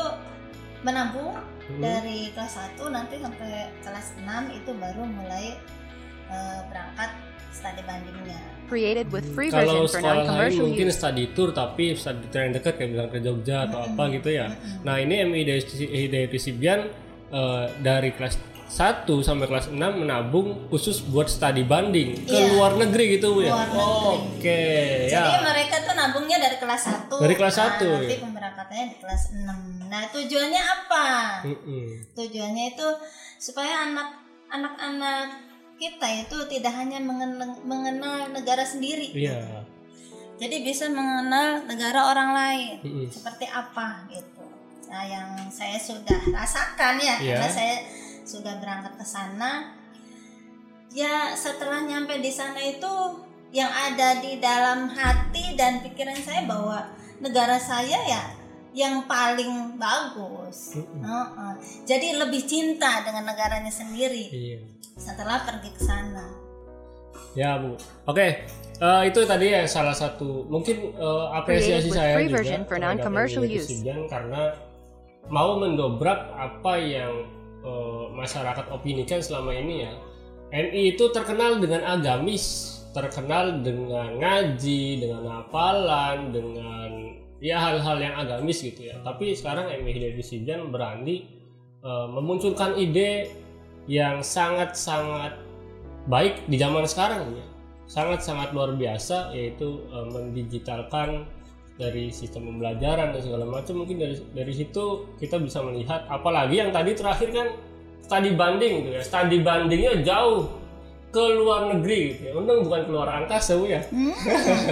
menabung 0.80 1.36
Hmm. 1.70 1.82
dari 1.82 2.34
kelas 2.34 2.54
1 2.78 2.90
nanti 2.90 3.14
sampai 3.22 3.70
kelas 3.84 4.06
6 4.18 4.58
itu 4.58 4.70
baru 4.74 5.02
mulai 5.06 5.54
eh, 6.30 6.60
berangkat 6.70 7.10
studi 7.50 7.82
bandingnya. 7.86 8.40
Created 8.70 9.10
with 9.10 9.26
free 9.34 9.50
Kalau 9.50 9.66
version 9.66 9.82
for 9.82 9.90
sekolah 9.98 10.14
lain 10.14 10.22
non-commercial 10.26 10.64
mungkin 10.70 10.86
use. 10.90 10.96
study 10.98 11.24
tour 11.34 11.50
tapi 11.50 11.84
study 11.98 12.24
tour 12.30 12.40
yang 12.46 12.54
dekat 12.54 12.72
kayak 12.78 12.90
bilang 12.94 13.08
ke 13.10 13.18
Jogja 13.18 13.66
atau 13.66 13.78
apa 13.82 14.02
gitu 14.14 14.30
ya. 14.30 14.46
Nah 14.86 14.96
ini 15.02 15.14
MI 15.26 15.42
Hidayat 16.06 16.30
Sibian 16.38 16.80
eh, 17.34 17.64
dari 17.82 18.10
kelas 18.14 18.38
1 18.70 19.02
sampai 19.20 19.46
kelas 19.46 19.66
6 19.68 19.74
menabung 19.74 20.70
khusus 20.70 21.02
buat 21.02 21.26
studi 21.26 21.66
banding 21.66 22.22
ke 22.22 22.30
Iya. 22.30 22.54
luar 22.54 22.78
negeri 22.78 23.18
gitu 23.18 23.34
Bu 23.34 23.42
ya. 23.42 23.50
Oke 23.50 24.62
Jadi 25.10 25.32
ya. 25.34 25.42
mereka 25.42 25.82
tuh 25.82 25.92
nabungnya 25.92 26.38
dari 26.38 26.56
kelas 26.56 26.82
1. 27.10 27.18
Dari 27.18 27.34
kelas 27.34 27.54
nah, 27.54 27.62
satu, 27.66 27.88
Nanti 27.90 28.14
ya. 28.14 28.22
pemberangkatannya 28.22 28.86
di 28.86 28.96
kelas 28.96 29.22
6. 29.34 29.90
Nah, 29.90 30.02
tujuannya 30.08 30.62
apa? 30.62 31.06
Mm-mm. 31.44 31.86
Tujuannya 32.14 32.64
itu 32.70 32.88
supaya 33.36 33.90
anak 33.90 34.08
anak-anak 34.46 35.26
kita 35.74 36.06
itu 36.20 36.36
tidak 36.46 36.70
hanya 36.72 37.02
mengenal, 37.02 37.58
mengenal 37.62 38.30
negara 38.30 38.62
sendiri. 38.62 39.10
Iya. 39.10 39.66
Jadi 40.38 40.62
bisa 40.62 40.86
mengenal 40.86 41.66
negara 41.66 42.06
orang 42.06 42.30
lain. 42.32 42.74
Mm-mm. 42.86 43.06
Seperti 43.10 43.44
apa 43.44 44.06
gitu. 44.08 44.46
Nah, 44.86 45.02
yang 45.02 45.26
saya 45.50 45.74
sudah 45.74 46.18
rasakan 46.30 46.98
ya, 46.98 47.18
Iya. 47.18 47.34
karena 47.34 47.48
saya 47.48 47.76
sudah 48.30 48.62
berangkat 48.62 48.94
ke 48.94 49.02
sana. 49.02 49.74
Ya, 50.94 51.34
setelah 51.34 51.82
nyampe 51.86 52.18
di 52.22 52.30
sana 52.30 52.58
itu 52.62 52.90
yang 53.50 53.70
ada 53.70 54.22
di 54.22 54.38
dalam 54.38 54.86
hati 54.90 55.58
dan 55.58 55.82
pikiran 55.82 56.18
saya 56.18 56.46
bahwa 56.46 56.86
negara 57.18 57.58
saya 57.58 57.98
ya 58.06 58.22
yang 58.70 59.10
paling 59.10 59.74
bagus. 59.74 60.78
Mm-mm. 60.78 61.02
Heeh. 61.02 61.52
Jadi 61.86 62.08
lebih 62.14 62.42
cinta 62.46 63.02
dengan 63.02 63.26
negaranya 63.26 63.70
sendiri 63.70 64.30
Iya. 64.30 64.58
setelah 64.94 65.42
pergi 65.42 65.70
ke 65.74 65.82
sana. 65.82 66.26
Ya 67.34 67.58
bu, 67.58 67.78
oke 68.06 68.46
Eh, 68.80 69.12
itu 69.12 69.20
tadi 69.28 69.52
ya 69.52 69.68
salah 69.68 69.92
satu 69.92 70.48
mungkin 70.48 70.96
eh, 70.96 71.26
apresiasi 71.36 71.92
saya 71.92 72.16
free 72.16 72.32
juga 72.32 72.40
version 72.40 72.64
for 72.64 72.80
terhadap 72.80 72.96
non-commercial 72.96 73.44
Indonesia 73.44 73.60
use. 73.60 73.76
Sibian 73.76 74.00
karena 74.08 74.42
mau 75.28 75.60
mendobrak 75.60 76.32
apa 76.32 76.80
yang 76.80 77.12
eh, 77.64 78.04
masyarakat 78.12 78.66
opinikan 78.72 79.20
selama 79.20 79.54
ini 79.56 79.86
ya. 79.86 79.92
MI 80.50 80.98
itu 80.98 81.06
terkenal 81.14 81.62
dengan 81.62 81.86
agamis, 81.86 82.76
terkenal 82.90 83.62
dengan 83.62 84.18
ngaji, 84.18 84.98
dengan 84.98 85.22
hafalan, 85.30 86.34
dengan 86.34 86.90
ya 87.38 87.62
hal-hal 87.62 88.02
yang 88.02 88.14
agamis 88.18 88.58
gitu 88.60 88.90
ya. 88.90 88.98
Tapi 89.06 89.38
sekarang 89.38 89.70
MI 89.70 89.90
Hidayat 89.94 90.20
Sibian 90.26 90.74
berani 90.74 91.28
eh, 91.82 92.06
memunculkan 92.10 92.74
ide 92.76 93.30
yang 93.86 94.20
sangat-sangat 94.20 95.38
baik 96.08 96.48
di 96.48 96.56
zaman 96.56 96.88
sekarang 96.88 97.28
ya 97.36 97.46
sangat-sangat 97.90 98.54
luar 98.54 98.78
biasa 98.78 99.34
yaitu 99.34 99.82
eh, 99.90 100.06
mendigitalkan 100.14 101.26
dari 101.80 102.12
sistem 102.12 102.52
pembelajaran 102.52 103.16
dan 103.16 103.20
segala 103.24 103.48
macam 103.48 103.80
mungkin 103.80 103.96
dari 103.96 104.20
dari 104.36 104.52
situ 104.52 105.16
kita 105.16 105.40
bisa 105.40 105.64
melihat 105.64 106.04
apalagi 106.12 106.60
yang 106.60 106.68
tadi 106.68 106.92
terakhir 106.92 107.32
kan 107.32 107.48
studi 108.04 108.36
banding 108.36 108.84
gitu 108.84 108.90
ya. 109.00 109.02
Studi 109.02 109.40
bandingnya 109.40 110.04
jauh 110.04 110.60
ke 111.08 111.24
luar 111.40 111.72
negeri 111.72 112.12
gitu 112.12 112.20
ya. 112.28 112.32
Untung 112.36 112.68
bukan 112.68 112.82
keluar 112.84 113.08
angkasa 113.08 113.56
bu 113.56 113.64
ya. 113.64 113.80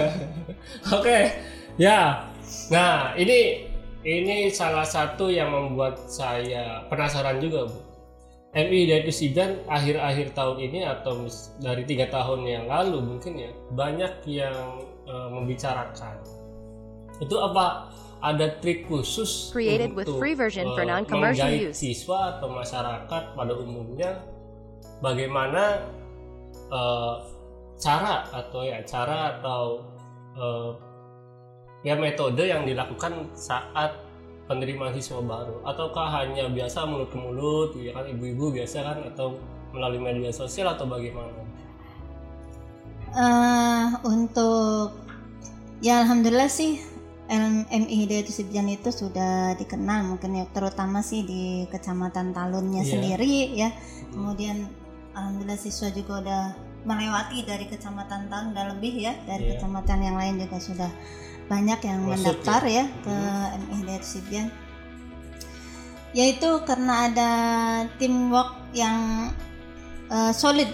Oke 0.97 1.33
ya. 1.81 2.29
Nah 2.69 3.17
ini 3.17 3.65
ini 4.05 4.53
salah 4.53 4.85
satu 4.85 5.33
yang 5.33 5.49
membuat 5.49 5.97
saya 6.05 6.85
penasaran 6.93 7.41
juga 7.41 7.65
bu. 7.65 7.79
MI 8.49 8.89
dari 8.89 9.13
Sidan 9.13 9.61
akhir-akhir 9.69 10.33
tahun 10.33 10.57
ini 10.57 10.81
atau 10.81 11.29
dari 11.61 11.85
tiga 11.85 12.09
tahun 12.09 12.49
yang 12.49 12.65
lalu 12.65 12.97
mungkin 12.97 13.37
ya 13.37 13.53
banyak 13.77 14.25
yang 14.25 14.57
eh, 15.05 15.29
membicarakan 15.29 16.38
itu 17.19 17.35
apa? 17.39 17.91
Ada 18.19 18.59
trik 18.59 18.83
khusus 18.91 19.47
Created 19.55 19.95
with 19.95 20.11
free 20.19 20.35
version 20.35 20.67
for 20.75 20.83
eh, 20.83 20.91
non-commercial 20.91 21.47
menggait 21.47 21.71
use. 21.71 21.79
siswa 21.79 22.35
atau 22.35 22.51
masyarakat 22.51 23.23
pada 23.31 23.53
umumnya 23.55 24.19
bagaimana 24.99 25.87
eh, 26.67 27.15
cara 27.79 28.27
atau 28.35 28.59
ya 28.67 28.83
cara 28.83 29.39
atau 29.39 29.87
eh, 30.35 30.69
ya 31.87 31.95
metode 31.95 32.43
yang 32.43 32.67
dilakukan 32.67 33.31
saat 33.39 33.95
penerimaan 34.51 34.91
siswa 34.91 35.23
baru? 35.23 35.63
Ataukah 35.63 36.11
hanya 36.19 36.51
biasa 36.51 36.83
mulut 36.83 37.09
ke 37.13 37.17
mulut 37.23 37.71
ya 37.79 37.95
kan 37.95 38.03
ibu-ibu 38.03 38.51
biasa 38.51 38.83
kan 38.83 38.97
atau 39.15 39.39
melalui 39.71 40.01
media 40.01 40.35
sosial 40.35 40.75
atau 40.75 40.83
bagaimana? 40.89 41.39
Eh 43.15 43.87
untuk 44.03 44.91
ya 45.79 46.03
alhamdulillah 46.03 46.51
sih 46.51 46.83
MI 47.29 47.93
Hidayat 48.05 48.25
Subjan 48.27 48.65
itu 48.67 48.89
sudah 48.89 49.53
dikenal 49.53 50.01
mungkin 50.17 50.33
ya 50.33 50.45
terutama 50.49 51.05
sih 51.05 51.21
di 51.21 51.69
kecamatan 51.69 52.33
Talunnya 52.33 52.81
Iya. 52.81 52.89
sendiri 52.89 53.33
ya 53.53 53.69
kemudian 54.09 54.65
alhamdulillah 55.13 55.61
siswa 55.61 55.93
juga 55.93 56.25
udah 56.25 56.43
melewati 56.89 57.45
dari 57.45 57.69
kecamatan 57.69 58.33
Talun 58.33 58.57
dan 58.57 58.73
lebih 58.73 58.93
ya 58.97 59.13
dari 59.29 59.45
Iya. 59.45 59.61
kecamatan 59.61 59.99
yang 60.01 60.15
lain 60.17 60.41
juga 60.41 60.57
sudah 60.57 60.91
banyak 61.45 61.79
yang 61.81 61.99
Masuk 62.05 62.13
mendaftar 62.41 62.61
ya. 62.65 62.73
ya, 62.73 62.85
ke 63.05 63.15
MI 63.61 63.73
Hidayat 63.85 64.03
Subjan 64.05 64.47
yaitu 66.09 66.49
karena 66.65 66.93
ada 67.13 67.31
teamwork 68.01 68.57
yang 68.73 69.29
eh, 70.09 70.33
solid 70.33 70.69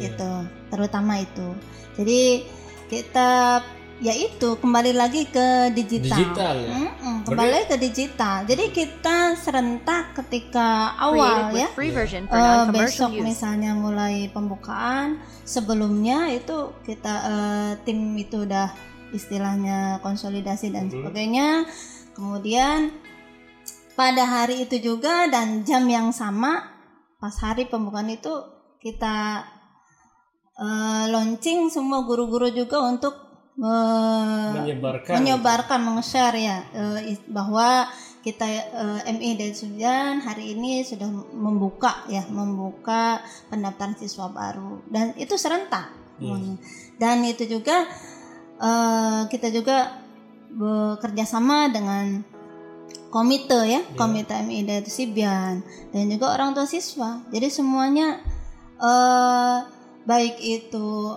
Iya. 0.00 0.08
gitu 0.08 0.30
terutama 0.72 1.20
itu 1.20 1.52
jadi 2.00 2.48
kita 2.88 3.60
yaitu 3.98 4.54
kembali 4.62 4.94
lagi 4.94 5.26
ke 5.26 5.74
digital, 5.74 6.18
Digital 6.22 6.56
ya? 6.62 6.70
Mm-mm, 6.70 7.16
kembali 7.26 7.66
ke 7.66 7.76
digital 7.76 8.46
jadi 8.46 8.70
kita 8.70 9.34
serentak 9.34 10.14
ketika 10.14 10.94
awal 11.02 11.50
ya 11.50 11.66
free 11.74 11.90
version 11.90 12.30
for 12.30 12.38
non-commercial 12.38 13.10
besok 13.10 13.18
use. 13.18 13.26
misalnya 13.26 13.74
mulai 13.74 14.30
pembukaan 14.30 15.18
sebelumnya 15.42 16.30
itu 16.30 16.70
kita 16.86 17.14
eh, 17.26 17.72
tim 17.82 18.14
itu 18.14 18.46
udah 18.46 18.70
istilahnya 19.10 19.98
konsolidasi 19.98 20.70
dan 20.70 20.86
Mhm. 20.86 20.92
sebagainya 20.94 21.48
kemudian 22.14 22.94
pada 23.98 24.22
hari 24.22 24.62
itu 24.62 24.78
juga 24.78 25.26
dan 25.26 25.66
jam 25.66 25.82
yang 25.90 26.14
sama 26.14 26.70
pas 27.18 27.34
hari 27.42 27.66
pembukaan 27.66 28.14
itu 28.14 28.30
kita 28.78 29.42
eh, 30.54 31.04
launching 31.10 31.66
semua 31.66 32.06
guru-guru 32.06 32.46
juga 32.50 32.78
untuk 32.78 33.27
menyebarkan 33.58 35.14
menyebarkan 35.18 35.80
meng-share 35.82 36.38
ya. 36.38 36.58
Is- 37.02 37.26
bahwa 37.26 37.90
kita 38.22 38.46
eh, 38.46 39.10
MI 39.14 39.34
dan 39.34 39.52
Sudan 39.54 40.12
hari 40.22 40.54
ini 40.54 40.86
sudah 40.86 41.10
membuka 41.34 42.06
ya 42.06 42.22
membuka 42.30 43.18
pendaftaran 43.50 43.98
siswa 43.98 44.30
baru. 44.30 44.82
Dan 44.86 45.14
itu 45.18 45.34
serentak. 45.34 45.98
Hmm. 46.18 46.58
dan 46.98 47.22
itu 47.22 47.46
juga 47.46 47.86
eh, 48.58 49.22
kita 49.30 49.54
juga 49.54 50.02
bekerja 50.50 51.22
sama 51.22 51.70
dengan 51.70 52.26
komite 53.14 53.62
ya 53.70 53.80
komite 53.94 54.34
MI 54.42 54.66
dan 54.66 54.82
Sibian 54.82 55.62
dan 55.94 56.04
juga 56.10 56.34
orang 56.34 56.58
tua 56.58 56.66
siswa. 56.66 57.22
Jadi 57.30 57.48
semuanya 57.54 58.18
eh 58.82 59.58
baik 60.08 60.42
itu 60.42 61.16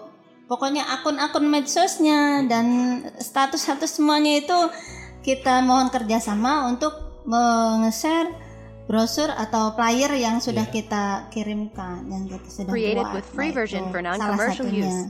pokoknya 0.52 0.84
akun-akun 0.92 1.48
medsosnya 1.48 2.44
dan 2.44 2.66
status-status 3.16 3.88
semuanya 3.96 4.44
itu 4.44 4.60
kita 5.24 5.64
mohon 5.64 5.88
kerjasama 5.88 6.68
untuk 6.68 6.92
meng-share 7.24 8.36
brosur 8.84 9.32
atau 9.32 9.72
flyer 9.72 10.12
yang 10.14 10.44
sudah 10.44 10.68
Iya. 10.68 10.74
kita 10.74 11.04
kirimkan 11.32 12.04
yang 12.06 12.28
kita 12.28 12.44
sudah 12.44 12.68
Created 12.68 13.00
buat. 13.02 13.16
with 13.16 13.28
free 13.32 13.48
Nah, 13.48 13.56
version 13.56 13.82
itu 13.82 13.88
for 13.88 14.02
salah 14.02 14.12
non-commercial 14.12 14.66
satunya. 14.68 14.84
use. 14.84 15.02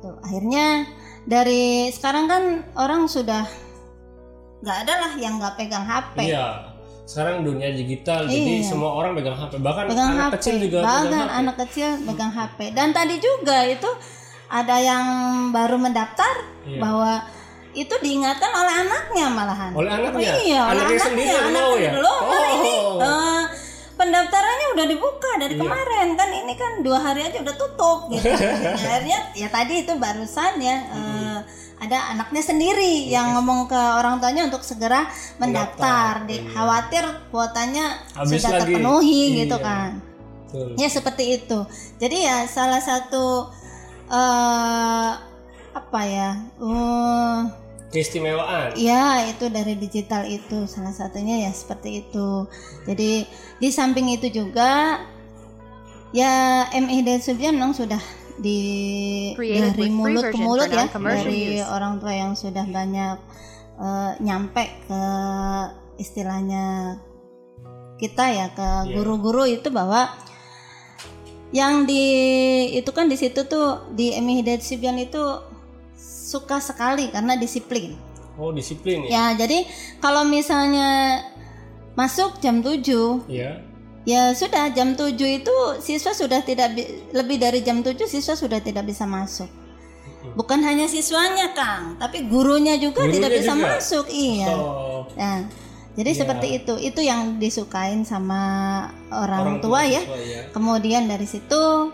Tuh, 0.00 0.16
akhirnya 0.24 0.66
dari 1.26 1.62
sekarang 1.92 2.24
kan 2.24 2.42
orang 2.74 3.04
sudah 3.04 3.44
nggak 4.58 4.78
ada 4.80 4.94
lah 4.96 5.12
yang 5.18 5.36
nggak 5.36 5.54
pegang 5.54 5.84
HP. 5.84 6.16
Iya. 6.26 6.46
Sekarang 7.04 7.42
dunia 7.42 7.68
digital, 7.70 8.24
jadi 8.24 8.54
Iya. 8.56 8.64
semua 8.64 8.94
orang 8.94 9.12
pegang 9.12 9.34
HP. 9.34 9.58
Bahkan 9.58 9.84
pegang 9.84 10.10
anak 10.10 10.24
HP. 10.24 10.34
kecil 10.38 10.54
juga 10.62 10.78
Bahkan 10.80 11.04
pegang 11.04 11.20
HP. 11.26 11.36
anak 11.36 11.56
kecil 11.58 11.88
pegang 12.06 12.32
HP. 12.32 12.58
Dan 12.70 12.88
tadi 12.90 13.14
juga 13.18 13.58
itu 13.66 13.90
ada 14.50 14.76
yang 14.76 15.04
baru 15.50 15.78
mendaftar 15.78 16.34
Iya. 16.66 16.82
bahwa 16.82 17.12
itu 17.70 17.94
diingatkan 17.96 18.50
oleh 18.50 18.74
anaknya 18.82 19.26
malahan. 19.30 19.70
Oleh 19.72 19.88
anaknya? 19.88 20.32
Iya, 20.36 20.60
oleh 20.66 20.82
Anaknya 20.82 21.00
sendiri 21.00 21.30
yang 21.30 21.46
anaknya 21.46 21.62
mau 21.62 21.74
ya? 21.78 21.90
dulu. 21.94 22.14
Oh, 22.26 22.46
ini 22.50 22.74
Oh. 22.74 22.98
eh, 23.00 23.42
pendaftarannya 23.94 24.66
udah 24.74 24.86
dibuka 24.86 25.30
dari 25.38 25.54
Iya. 25.54 25.62
kemarin 25.62 26.08
kan 26.14 26.28
ini 26.32 26.52
kan 26.54 26.72
dua 26.80 26.98
hari 26.98 27.20
aja 27.22 27.38
udah 27.38 27.54
tutup 27.54 27.98
gitu. 28.10 28.26
Akhirnya 28.74 29.18
ya 29.32 29.48
tadi 29.48 29.74
itu 29.80 29.92
barusan 29.94 30.58
ya 30.58 30.76
eh, 30.90 31.38
ada 31.78 32.12
anaknya 32.12 32.42
sendiri 32.42 33.06
yang 33.06 33.32
ngomong 33.32 33.64
ke 33.64 33.78
orang 33.78 34.18
tuanya 34.18 34.44
untuk 34.44 34.60
segera 34.60 35.06
mendaftar. 35.38 36.20
Mendaftar, 36.20 36.28
Di, 36.28 36.36
iya. 36.36 36.50
Khawatir 36.50 37.04
kuotanya 37.30 37.86
Habis 38.12 38.36
sudah 38.36 38.50
lagi. 38.52 38.60
terpenuhi 38.66 39.14
Iya. 39.30 39.36
gitu 39.38 39.56
kan. 39.58 39.90
Betul. 40.44 40.68
Ya 40.74 40.88
seperti 40.90 41.24
itu. 41.36 41.58
Jadi 41.96 42.16
ya 42.20 42.44
salah 42.44 42.82
satu 42.82 43.46
eh 44.10 45.10
apa 45.70 46.00
ya? 46.02 46.30
eh, 46.58 47.38
Keistimewaan. 47.90 48.74
Ya, 48.74 49.26
itu 49.26 49.50
dari 49.50 49.74
digital 49.74 50.22
itu 50.22 50.62
salah 50.66 50.90
satunya 50.90 51.42
ya 51.42 51.50
seperti 51.50 52.06
itu. 52.06 52.46
Jadi 52.86 53.26
di 53.58 53.68
samping 53.68 54.10
itu 54.10 54.30
juga 54.30 55.02
ya 56.10 56.66
MI 56.70 57.02
dan 57.02 57.18
Subjan 57.18 57.54
memang 57.54 57.74
sudah 57.74 57.98
di 58.38 58.58
Created 59.34 59.74
dari 59.74 59.90
mulut 59.90 60.22
ke 60.24 60.38
mulut 60.38 60.66
ya 60.66 60.86
dari 60.88 61.58
use. 61.58 61.66
orang 61.66 61.98
tua 61.98 62.14
yang 62.14 62.32
sudah 62.32 62.62
banyak 62.64 63.16
eh, 63.76 64.12
nyampe 64.18 64.64
ke 64.86 65.02
istilahnya 65.98 66.96
kita 67.98 68.24
ya 68.32 68.46
ke 68.50 68.68
Iya. 68.86 68.96
guru-guru 68.96 69.44
itu 69.44 69.68
bahwa 69.68 70.08
yang 71.50 71.82
di 71.82 72.04
itu 72.72 72.90
kan 72.90 73.06
di 73.06 73.14
situ 73.14 73.42
tuh 73.44 73.90
di 73.90 74.14
MI 74.14 74.40
Hidayat 74.40 74.62
Subjan 74.62 74.96
itu 74.96 75.18
suka 75.96 76.58
sekali 76.58 77.10
karena 77.10 77.34
disiplin. 77.34 77.98
Oh, 78.34 78.50
disiplin 78.50 79.04
ya. 79.04 79.34
Ya, 79.34 79.44
jadi 79.44 79.66
kalau 79.98 80.22
misalnya 80.22 81.20
masuk 81.92 82.38
jam 82.38 82.62
7, 82.62 83.26
Iya. 83.26 83.60
ya 84.02 84.32
sudah 84.32 84.70
jam 84.70 84.94
7 84.94 85.12
itu 85.34 85.52
siswa 85.78 86.14
sudah 86.14 86.40
tidak 86.40 86.72
bi- 86.72 86.88
lebih 87.10 87.36
dari 87.36 87.60
jam 87.60 87.82
7 87.82 88.06
siswa 88.06 88.32
sudah 88.32 88.58
tidak 88.58 88.86
bisa 88.86 89.04
masuk. 89.04 89.50
Bukan 90.30 90.60
hanya 90.60 90.84
siswanya, 90.84 91.50
Kang, 91.50 91.96
tapi 91.96 92.28
gurunya 92.28 92.76
juga 92.76 93.02
Gurunya 93.02 93.16
tidak 93.18 93.30
bisa 93.40 93.52
juga? 93.52 93.66
masuk. 93.66 94.04
Iya. 94.06 94.48
Oh, 94.52 95.02
Nah, 95.16 95.48
jadi 95.98 96.10
Ya. 96.14 96.18
seperti 96.22 96.48
itu. 96.62 96.74
Itu 96.78 97.00
yang 97.02 97.42
disukain 97.42 98.06
sama 98.06 98.42
orang, 99.10 99.58
tua, 99.58 99.82
ya. 99.82 100.00
siswa 100.02 100.18
ya. 100.18 100.42
Kemudian 100.54 101.10
dari 101.10 101.26
situ, 101.26 101.90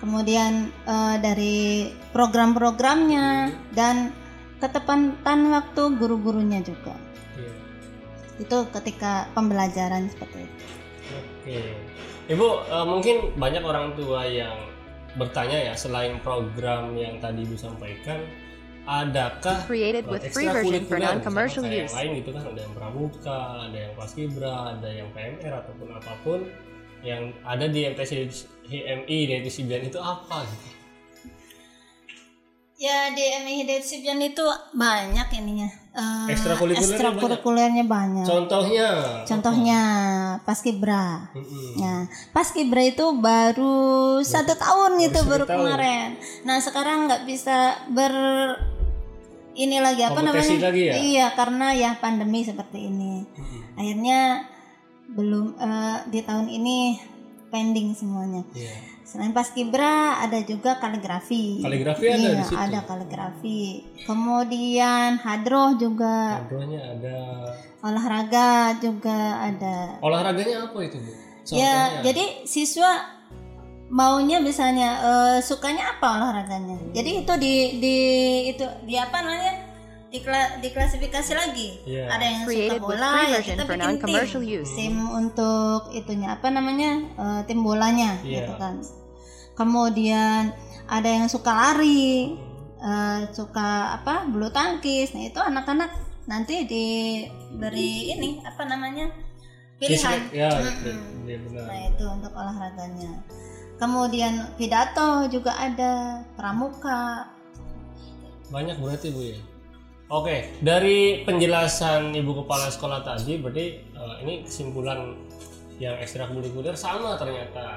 kemudian 0.00 0.72
eh, 0.88 1.16
dari 1.20 1.88
program-programnya 2.16 3.52
dan 3.76 4.12
ketepatan 4.60 5.52
waktu 5.52 5.82
guru-gurunya 6.00 6.64
juga. 6.64 6.96
Iya. 7.36 7.52
Itu 8.40 8.68
ketika 8.72 9.28
pembelajaran 9.36 10.08
seperti 10.08 10.48
itu. 10.48 10.64
Oke. 11.12 11.60
Ibu, 12.24 12.48
eh, 12.64 12.86
mungkin 12.88 13.16
banyak 13.36 13.60
orang 13.60 13.92
tua 13.92 14.24
yang 14.24 14.56
bertanya 15.14 15.70
ya 15.70 15.74
selain 15.78 16.18
program 16.24 16.96
yang 16.98 17.20
tadi 17.22 17.46
Ibu 17.46 17.54
sampaikan, 17.54 18.18
adakah 18.84 19.64
Created 19.64 20.04
with 20.06 20.22
free 20.30 20.48
version 20.48 20.84
for 20.84 21.00
non-commercial 21.00 21.64
use. 21.64 21.88
Yang 21.88 21.96
lain 21.96 22.10
gitu 22.20 22.30
kan 22.36 22.42
ada 22.52 22.60
yang 22.60 22.74
pramuka, 22.76 23.40
ada 23.64 23.78
yang 23.88 23.92
paskibra, 23.96 24.54
ada 24.76 24.88
yang 24.92 25.08
PMR 25.16 25.52
ataupun 25.64 25.88
apa 25.92 26.12
pun 26.20 26.40
yang 27.04 27.32
ada 27.44 27.68
di 27.68 27.84
MTC 27.84 28.28
HMI 28.64 29.18
di 29.28 29.32
MTC 29.44 29.56
Bian 29.68 29.84
itu 29.84 30.00
apa 30.00 30.44
gitu? 30.44 30.68
Ya 32.74 33.14
di 33.14 33.22
MI 33.22 33.62
Hidayat 33.62 33.86
Sibjan 33.86 34.18
itu 34.18 34.42
banyak 34.74 35.30
ininya. 35.38 35.70
Eh, 35.94 36.34
Ekstrakurikulernya 36.34 36.90
ekstrakurikulernya 36.90 37.84
banyak. 37.86 38.26
Contohnya? 38.26 38.88
Contohnya 39.22 39.80
Paskibra. 40.42 41.30
Mm-mm. 41.38 41.78
Ya, 41.78 42.10
Paskibra 42.34 42.82
itu 42.82 43.14
baru 43.14 44.18
satu 44.26 44.58
tahun 44.58 44.98
itu 45.06 45.22
satu 45.22 45.30
baru 45.30 45.44
tahun. 45.46 45.54
kemarin. 45.70 46.08
Nah 46.42 46.58
sekarang 46.58 47.06
nggak 47.06 47.22
bisa 47.30 47.78
ber 47.94 48.10
ini 49.54 49.78
lagi 49.78 50.02
apa 50.02 50.14
Kompetisi 50.16 50.54
namanya? 50.54 50.66
lagi 50.68 50.82
ya? 50.82 50.92
Iya 50.94 51.26
karena 51.32 51.66
ya 51.72 51.90
pandemi 51.96 52.40
seperti 52.42 52.78
ini. 52.84 53.22
Mm-mm. 53.24 53.60
Akhirnya 53.74 54.20
belum 55.06 55.46
eh, 55.54 55.98
di 56.08 56.20
tahun 56.20 56.46
ini 56.48 56.78
pending 57.48 57.94
semuanya. 57.94 58.42
Iya. 58.52 58.74
Selain 59.04 59.30
Paskibra 59.30 60.18
ada 60.18 60.42
juga 60.42 60.74
kaligrafi. 60.76 61.62
Kaligrafi 61.62 62.08
ada 62.08 62.18
Iya, 62.18 62.30
di 62.34 62.44
situ? 62.44 62.56
ada 62.56 62.78
kaligrafi. 62.82 63.62
Kemudian 64.02 65.20
hadroh 65.20 65.76
juga, 65.76 66.42
Contohnya 66.42 66.80
ada 66.82 67.16
olahraga 67.80 68.50
juga 68.80 69.44
ada. 69.44 70.00
olahraganya 70.00 70.66
apa 70.66 70.78
itu 70.82 70.98
Bu? 70.98 71.12
Ya, 71.52 72.00
jadi 72.00 72.42
siswa 72.42 73.13
maunya 73.94 74.42
misalnya 74.42 74.88
eh, 75.00 75.38
sukanya 75.38 75.94
apa 75.94 76.18
olahraganya. 76.18 76.74
Jadi 76.90 77.10
itu 77.22 77.32
di 77.38 77.54
di 77.78 77.96
itu 78.50 78.66
di 78.82 78.98
apa 78.98 79.22
namanya? 79.22 79.54
Di 80.10 80.18
kla- 80.18 80.58
diklasifikasi 80.58 81.32
lagi. 81.32 81.68
Iya. 81.84 82.06
Ada 82.06 82.24
yang 82.24 82.42
Created 82.44 82.78
suka 82.78 82.86
bola 82.86 83.10
ya 83.22 83.38
version 83.38 83.54
kita 83.54 83.62
for 83.64 83.74
bikin 83.74 83.98
tim. 84.02 84.42
use. 84.42 84.72
Tim 84.74 84.94
untuk 85.10 85.80
itunya 85.90 86.28
apa 86.32 86.50
namanya? 86.50 86.90
eh, 87.14 87.40
tim 87.46 87.58
bolanya 87.60 88.18
Iya. 88.20 88.42
gitu 88.42 88.52
kan. 88.54 88.74
Kemudian 89.54 90.50
ada 90.86 91.08
yang 91.08 91.26
suka 91.26 91.50
lari, 91.50 92.34
eh, 92.76 93.18
suka 93.30 93.68
apa? 93.94 94.26
bulu 94.26 94.50
tangkis. 94.50 95.14
Nah, 95.14 95.22
itu 95.24 95.38
anak-anak 95.38 95.90
nanti 96.26 96.66
diberi 96.66 98.10
ini 98.10 98.42
apa 98.42 98.62
namanya? 98.64 99.06
pilihan. 99.74 100.30
Ya, 100.30 100.48
Mm-mm. 100.54 101.26
iya 101.26 101.36
benar. 101.42 101.66
Nah 101.66 101.78
itu 101.90 102.04
untuk 102.06 102.32
olahraganya. 102.32 103.12
Kemudian 103.74 104.54
pidato 104.54 105.26
juga 105.28 105.58
ada, 105.58 106.22
pramuka. 106.38 107.26
Banyak 108.54 108.78
berarti 108.78 109.10
Bu 109.10 109.22
ya. 109.34 109.38
Oke, 110.12 110.52
dari 110.60 111.24
penjelasan 111.24 112.12
Ibu 112.12 112.44
Kepala 112.44 112.68
Sekolah 112.70 113.00
tadi 113.02 113.40
berarti 113.40 113.66
eh, 113.82 114.16
ini 114.22 114.44
kesimpulan 114.44 115.16
yang 115.82 115.98
ekstrakurikuler 115.98 116.78
sama 116.78 117.18
ternyata 117.18 117.74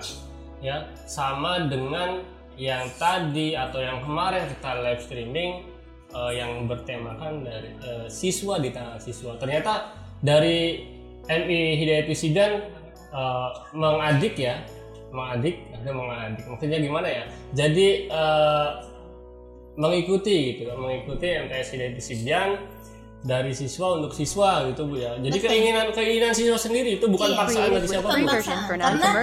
ya, 0.61 0.85
sama 1.09 1.65
dengan 1.65 2.21
yang 2.57 2.89
tadi 2.97 3.53
atau 3.53 3.81
yang 3.81 4.01
kemarin 4.01 4.49
kita 4.49 4.71
live 4.81 5.01
streaming 5.01 5.51
eh, 6.13 6.31
yang 6.37 6.65
bertemakan 6.69 7.45
dari 7.45 7.71
eh, 7.79 8.07
siswa 8.11 8.61
di 8.61 8.69
tangan 8.75 8.99
siswa. 9.01 9.33
Ternyata 9.39 9.97
dari 10.21 10.83
MI 11.25 11.61
Hidayat 11.79 12.05
Wisidan 12.11 12.51
eh, 13.13 13.49
mengadik 13.71 14.35
ya, 14.35 14.61
mengadik, 15.09 15.55
ada 15.71 15.89
mengadik. 15.89 16.43
Maksudnya 16.45 16.79
gimana 16.79 17.07
ya? 17.07 17.23
Jadi 17.53 17.87
eh, 18.07 18.69
mengikuti 19.77 20.57
gitu 20.57 20.73
mengikuti 20.73 21.27
MTS 21.37 21.67
Hidayat 21.71 22.01
Sibjan 22.01 22.49
dari 23.21 23.51
siswa 23.51 23.97
untuk 23.97 24.13
siswa 24.13 24.65
gitu 24.65 24.85
Bu 24.85 24.97
ya. 24.97 25.17
Jadi 25.17 25.37
keinginan 25.37 25.89
keinginan 25.91 26.33
siswa 26.33 26.57
sendiri 26.57 26.97
itu 26.97 27.05
bukan 27.05 27.29
Iya. 27.29 27.37
paksaan 27.37 27.69
dari 27.71 27.87
siapa 27.87 28.07
for 28.07 28.17
Karena-. 28.17 29.13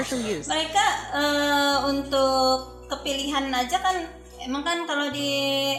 Mereka 0.45 0.87
eh, 1.15 1.77
untuk 1.85 2.59
kepilihan 2.87 3.51
aja 3.51 3.77
kan, 3.79 3.97
emang 4.41 4.63
kan 4.63 4.79
kalau 4.85 5.09
di 5.11 5.31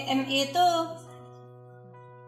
MI 0.06 0.50
itu 0.50 0.68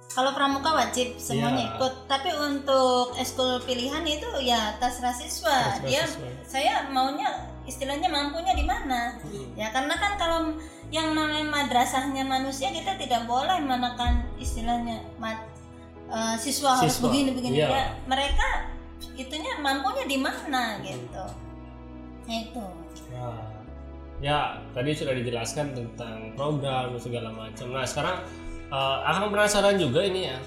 kalau 0.08 0.34
pramuka 0.34 0.74
wajib 0.74 1.14
semuanya 1.18 1.62
Iya. 1.62 1.70
ikut. 1.76 1.94
Tapi 2.08 2.30
untuk 2.32 3.14
eskul 3.16 3.60
pilihan 3.62 4.02
itu 4.02 4.28
ya 4.42 4.74
terserah 4.78 5.14
siswa. 5.14 5.52
Terserah 5.52 5.86
Dia 5.86 6.04
siswa. 6.06 6.28
saya 6.48 6.74
maunya 6.90 7.30
istilahnya 7.68 8.08
mampunya 8.08 8.56
di 8.56 8.64
mana. 8.64 9.20
Hmm. 9.20 9.54
Ya 9.60 9.70
karena 9.76 9.94
kan 10.00 10.16
kalau 10.16 10.56
yang 10.88 11.12
namanya 11.12 11.44
madrasahnya 11.52 12.24
manusia 12.24 12.72
kita 12.72 12.96
tidak 12.96 13.28
boleh 13.28 13.60
menekan 13.60 14.24
istilahnya 14.40 15.04
mat- 15.20 15.52
eh, 16.08 16.36
siswa, 16.40 16.80
harus 16.80 16.96
Siswa, 16.96 17.12
begini 17.12 17.36
begini 17.36 17.56
iya. 17.60 17.68
ya 17.68 17.84
mereka 18.08 18.72
itunya 19.20 19.60
mampunya 19.60 20.08
di 20.08 20.18
mana 20.18 20.80
gitu. 20.80 21.26
Nah, 22.28 22.36
itu. 22.40 22.66
Nah, 23.12 23.44
ya 24.24 24.64
tadi 24.72 24.96
sudah 24.96 25.14
dijelaskan 25.14 25.76
tentang 25.76 26.32
program 26.40 26.96
segala 26.96 27.36
macam. 27.36 27.68
Nah 27.76 27.84
sekarang 27.84 28.24
eh, 28.72 28.98
akan 29.12 29.28
penasaran 29.28 29.76
juga 29.76 30.08
ini 30.08 30.32
ya 30.32 30.40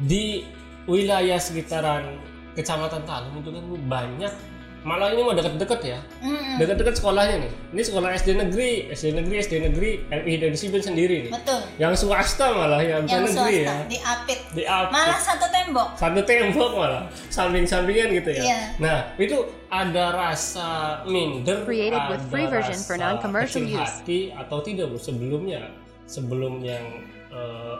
di 0.00 0.48
wilayah 0.88 1.36
sekitaran 1.36 2.16
Kecamatan 2.50 3.06
Talun 3.06 3.38
itu 3.38 3.50
kan 3.54 3.64
banyak 3.86 4.32
malah 4.80 5.08
ini 5.08 5.20
mau 5.20 5.32
deket-deket 5.32 5.80
ya 5.82 5.98
Mm-mm. 6.18 6.56
deket-deket 6.56 6.96
sekolahnya 6.96 7.36
nih 7.44 7.52
ini 7.70 7.82
sekolah 7.84 8.08
SD 8.12 8.28
negeri 8.34 8.70
SD 8.88 9.12
negeri 9.12 9.34
SD 9.38 9.54
negeri 9.60 9.90
MI 10.08 10.34
dan 10.36 10.52
Siben 10.52 10.80
sendiri 10.80 11.28
nih 11.28 11.32
betul 11.32 11.60
yang 11.76 11.92
swasta 11.92 12.46
malah 12.50 12.80
yang 12.80 13.04
bukan 13.04 13.12
yang 13.12 13.24
negeri 13.24 13.36
swasta 13.36 13.60
ya 13.60 13.76
di 13.86 13.98
Apit 14.00 14.40
di 14.50 14.64
up 14.64 14.88
malah 14.88 15.20
satu 15.20 15.46
tembok 15.46 15.88
satu 15.94 16.20
tembok 16.22 16.70
malah 16.74 17.02
samping-sampingan 17.28 18.08
gitu 18.14 18.30
ya. 18.32 18.42
Iya. 18.42 18.60
Nah 18.78 18.98
itu 19.16 19.36
ada 19.68 20.04
rasa 20.10 20.68
minder, 21.04 21.62
Created 21.62 22.02
with 22.08 22.18
ada 22.18 22.28
free 22.28 22.48
version 22.48 22.74
for 22.76 22.96
non-commercial 22.96 23.62
use. 23.62 23.78
hati 23.78 24.32
atau 24.32 24.58
tidak 24.60 24.90
Bu 24.90 24.96
sebelumnya 24.96 25.70
sebelum 26.04 26.58
yang 26.60 26.82
eh, 27.30 27.76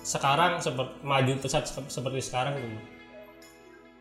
sekarang 0.00 0.58
seperti 0.58 0.90
maju 1.02 1.32
pesat 1.38 1.64
sep- 1.64 1.86
seperti 1.86 2.18
sekarang 2.20 2.56
ini. 2.56 2.78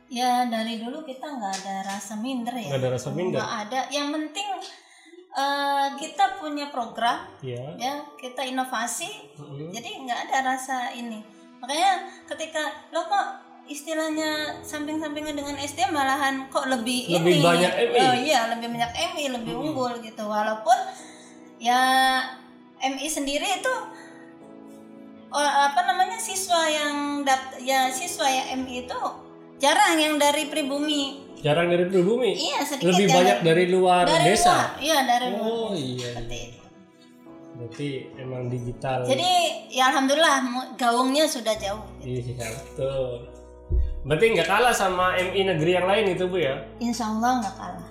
Ya 0.09 0.45
dari 0.45 0.77
dulu 0.77 1.01
kita 1.01 1.21
nggak 1.29 1.53
ada 1.55 1.75
rasa 1.87 2.17
minder 2.17 2.51
ya 2.51 2.67
Nggak 2.67 2.81
ada 2.81 2.89
rasa 2.91 3.09
minder. 3.09 3.37
nggak 3.37 3.51
ada 3.63 3.79
yang 3.89 4.09
penting 4.09 4.47
eh, 5.31 5.87
kita 5.95 6.37
punya 6.37 6.67
program 6.69 7.29
Ya. 7.39 7.61
ya 7.77 7.93
kita 8.15 8.41
inovasi 8.43 9.05
Mm-mm. 9.37 9.69
jadi 9.69 9.89
nggak 10.01 10.19
ada 10.27 10.37
rasa 10.47 10.89
ini 10.91 11.21
makanya 11.59 11.93
ketika 12.25 12.61
lo 12.89 13.03
kok 13.03 13.27
istilahnya 13.65 14.57
samping-sampingan 14.59 15.35
dengan 15.35 15.53
SD 15.55 15.89
malahan 15.89 16.49
kok 16.49 16.65
lebih 16.65 17.05
Lebih 17.11 17.37
ini 17.37 17.45
banyak 17.45 17.71
MI. 17.85 18.01
Oh, 18.01 18.15
iya 18.17 18.39
lebih 18.49 18.67
banyak 18.67 18.91
MI 19.13 19.25
lebih 19.31 19.53
unggul 19.53 19.93
gitu 19.99 20.25
walaupun 20.25 20.73
ya 21.59 21.77
MI 22.81 23.05
sendiri 23.05 23.61
itu 23.61 23.73
oh, 25.29 25.37
apa 25.61 25.85
namanya 25.85 26.17
siswa 26.17 26.65
yang 26.65 27.21
dapt 27.21 27.61
ya 27.61 27.89
siswa 27.89 28.25
yang 28.25 28.65
MI 28.65 28.89
itu 28.89 28.97
jarang 29.59 29.95
yang 29.95 30.15
dari 30.15 30.47
pribumi 30.47 31.27
Jarang 31.39 31.67
dari 31.67 31.87
pribumi. 31.87 32.35
iya 32.35 32.59
sedikit 32.61 32.91
Lebih 32.91 33.05
yang 33.05 33.15
banyak 33.15 33.37
dari 33.41 33.65
luar 33.69 34.03
dari 34.03 34.25
desa. 34.29 34.51
luar. 34.51 34.67
iya 34.77 34.97
dari 35.03 35.27
luar 35.29 35.39
Oh 35.41 35.69
desa. 35.69 35.79
iya. 35.79 36.09
Seperti 36.09 36.35
iya. 36.35 36.47
itu. 36.49 36.59
Berarti 37.49 37.89
emang 38.17 38.43
digital. 38.47 38.97
jadi 39.03 39.31
ya 39.67 39.83
alhamdulillah 39.87 40.35
gaungnya 40.75 41.25
sudah 41.25 41.55
jauh 41.55 41.83
Iya 41.99 42.43
betul. 42.49 43.07
Berarti 44.01 44.25
nggak 44.31 44.47
kalah 44.47 44.71
sama 44.71 45.15
MI 45.17 45.41
negeri 45.45 45.71
yang 45.73 45.85
lain 45.85 46.05
itu 46.09 46.23
bu 46.25 46.39
ya? 46.39 46.55
insya 46.79 47.07
Allah 47.07 47.39
nggak 47.39 47.55
kalah 47.55 47.87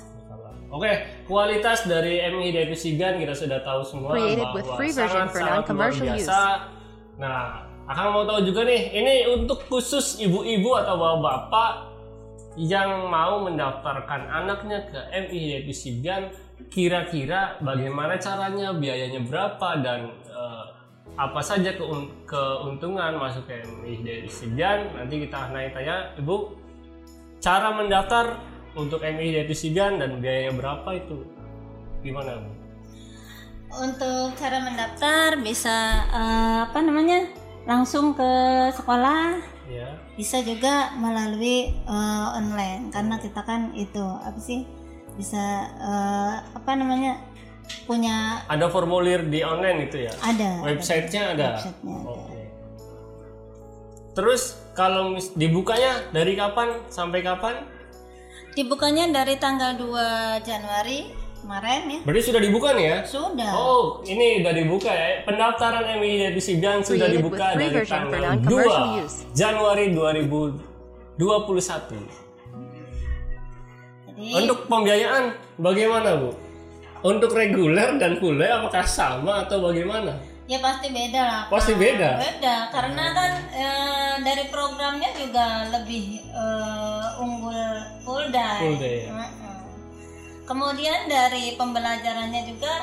Oke, 0.69 0.93
kualitas 1.25 1.89
dari 1.89 2.21
MI 2.29 2.53
Devi 2.53 2.77
Sigan 2.77 3.17
kita 3.17 3.33
sudah 3.33 3.65
tahu 3.65 3.81
semua 3.81 4.13
Created 4.13 4.45
bahwa 4.45 4.53
with 4.55 4.69
free 4.77 4.93
version 4.93 5.25
sangat, 5.25 5.33
for 5.33 5.39
sangat 5.39 5.49
luar 5.49 5.57
non-commercial 5.65 6.07
biasa. 6.13 6.41
Nah, 7.17 7.45
akan 7.89 8.07
mau 8.13 8.25
tahu 8.29 8.45
juga 8.45 8.69
nih, 8.69 8.93
ini 8.93 9.15
untuk 9.33 9.65
khusus 9.65 10.21
ibu-ibu 10.21 10.77
atau 10.77 11.01
bapak-bapak 11.01 11.73
yang 12.61 13.09
mau 13.09 13.41
mendaftarkan 13.41 14.29
anaknya 14.29 14.85
ke 14.93 15.01
MI 15.09 15.41
Devi 15.57 15.73
Sigan, 15.73 16.29
kira-kira 16.69 17.57
bagaimana 17.65 18.21
caranya, 18.21 18.77
biayanya 18.77 19.25
berapa 19.25 19.81
dan 19.81 20.13
eh, 20.29 20.65
apa 21.17 21.41
saja 21.41 21.73
keun- 21.81 22.13
keuntungan 22.29 23.17
masuk 23.17 23.49
ke 23.49 23.65
MI 23.65 24.05
Devi 24.05 24.29
Sigan? 24.29 24.93
Nanti 24.93 25.25
kita 25.25 25.49
nanya-tanya, 25.49 26.21
ibu, 26.21 26.61
cara 27.41 27.73
mendaftar 27.73 28.37
untuk 28.77 29.01
MI 29.01 29.33
Devi 29.33 29.57
Sigan 29.57 29.97
dan 29.97 30.21
biayanya 30.21 30.53
berapa 30.61 30.89
itu 30.93 31.25
gimana 32.05 32.37
bu? 32.37 32.59
untuk 33.69 34.33
cara 34.41 34.65
mendaftar 34.65 35.37
bisa 35.45 36.09
eh, 36.09 36.59
apa 36.65 36.79
namanya 36.81 37.29
langsung 37.69 38.17
ke 38.17 38.31
sekolah 38.73 39.37
Ya, 39.69 40.01
bisa 40.17 40.41
juga 40.41 40.97
melalui 40.97 41.77
eh, 41.77 42.27
online 42.33 42.89
karena 42.89 43.21
kita 43.21 43.45
kan 43.45 43.77
itu 43.77 44.01
apa 44.01 44.41
sih 44.41 44.65
bisa 45.21 45.69
eh, 45.77 46.35
apa 46.57 46.73
namanya 46.73 47.21
punya 47.85 48.41
ada 48.49 48.73
formulir 48.73 49.29
di 49.29 49.45
online 49.45 49.93
itu 49.93 50.09
ya? 50.09 50.13
ada 50.25 50.65
Websitenya 50.65 51.37
ada. 51.37 51.49
Websitenya 51.61 51.97
ada. 52.01 52.17
Oke. 52.17 52.41
Terus 54.17 54.57
kalau 54.73 55.21
dibukanya 55.37 56.01
dari 56.17 56.33
kapan 56.33 56.81
sampai 56.89 57.21
kapan? 57.21 57.61
dibukanya 58.57 59.23
dari 59.23 59.39
tanggal 59.39 59.79
2 59.79 60.43
Januari 60.43 61.15
kemarin 61.39 61.81
ya 61.87 61.99
Berarti 62.03 62.23
sudah 62.25 62.41
dibuka 62.41 62.69
nih 62.73 62.85
ya? 62.85 62.99
sudah 63.03 63.51
Oh, 63.51 64.03
ini 64.03 64.41
udah 64.41 64.53
dibuka 64.53 64.89
ya. 64.89 65.23
Pendaftaran 65.23 65.85
MI 65.97 66.11
Devi 66.21 66.39
Sigan 66.39 66.81
sudah 66.81 67.07
dibuka 67.07 67.53
dari 67.53 67.83
tanggal 67.83 68.39
non-commercial 68.39 68.87
2 68.93 69.03
use. 69.03 69.17
Januari 69.33 69.91
2021. 69.91 71.19
jadi 74.07 74.27
Untuk 74.35 74.67
pembiayaan 74.67 75.25
bagaimana 75.57 76.11
bu? 76.17 76.31
Untuk 77.01 77.31
reguler 77.31 77.95
dan 77.95 78.19
kuliah 78.19 78.59
apakah 78.59 78.83
sama 78.83 79.47
atau 79.47 79.63
bagaimana? 79.63 80.19
ya 80.49 80.57
pasti 80.59 80.89
beda 80.89 81.21
lah 81.21 81.43
Pasti 81.47 81.73
Kak. 81.73 81.79
beda? 81.79 82.11
beda 82.17 82.57
karena 82.73 83.05
kan 83.13 83.31
eh, 83.53 84.15
dari 84.25 84.49
programnya 84.49 85.13
juga 85.13 85.47
lebih 85.69 86.25
eh, 86.25 87.07
unggul 87.21 87.61
full 88.01 88.33
day, 88.33 88.57
Full 88.59 88.77
day, 88.81 88.97
ya. 89.05 89.13
Mm-mm. 89.13 89.48
Kemudian 90.49 91.13
dari 91.13 91.53
pembelajarannya 91.61 92.43
juga 92.49 92.75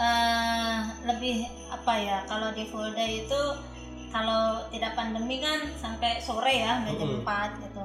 eh, 0.00 0.78
lebih 1.04 1.44
apa 1.68 1.92
ya 2.00 2.18
kalau 2.24 2.48
di 2.56 2.64
full 2.72 2.88
day 2.96 3.28
itu 3.28 3.42
kalau 4.08 4.64
tidak 4.72 4.96
pandemi 4.96 5.44
kan 5.44 5.68
sampai 5.76 6.16
sore 6.24 6.64
ya 6.64 6.80
jam 6.88 6.96
Mm-mm. 6.96 7.28
4 7.28 7.64
gitu 7.68 7.84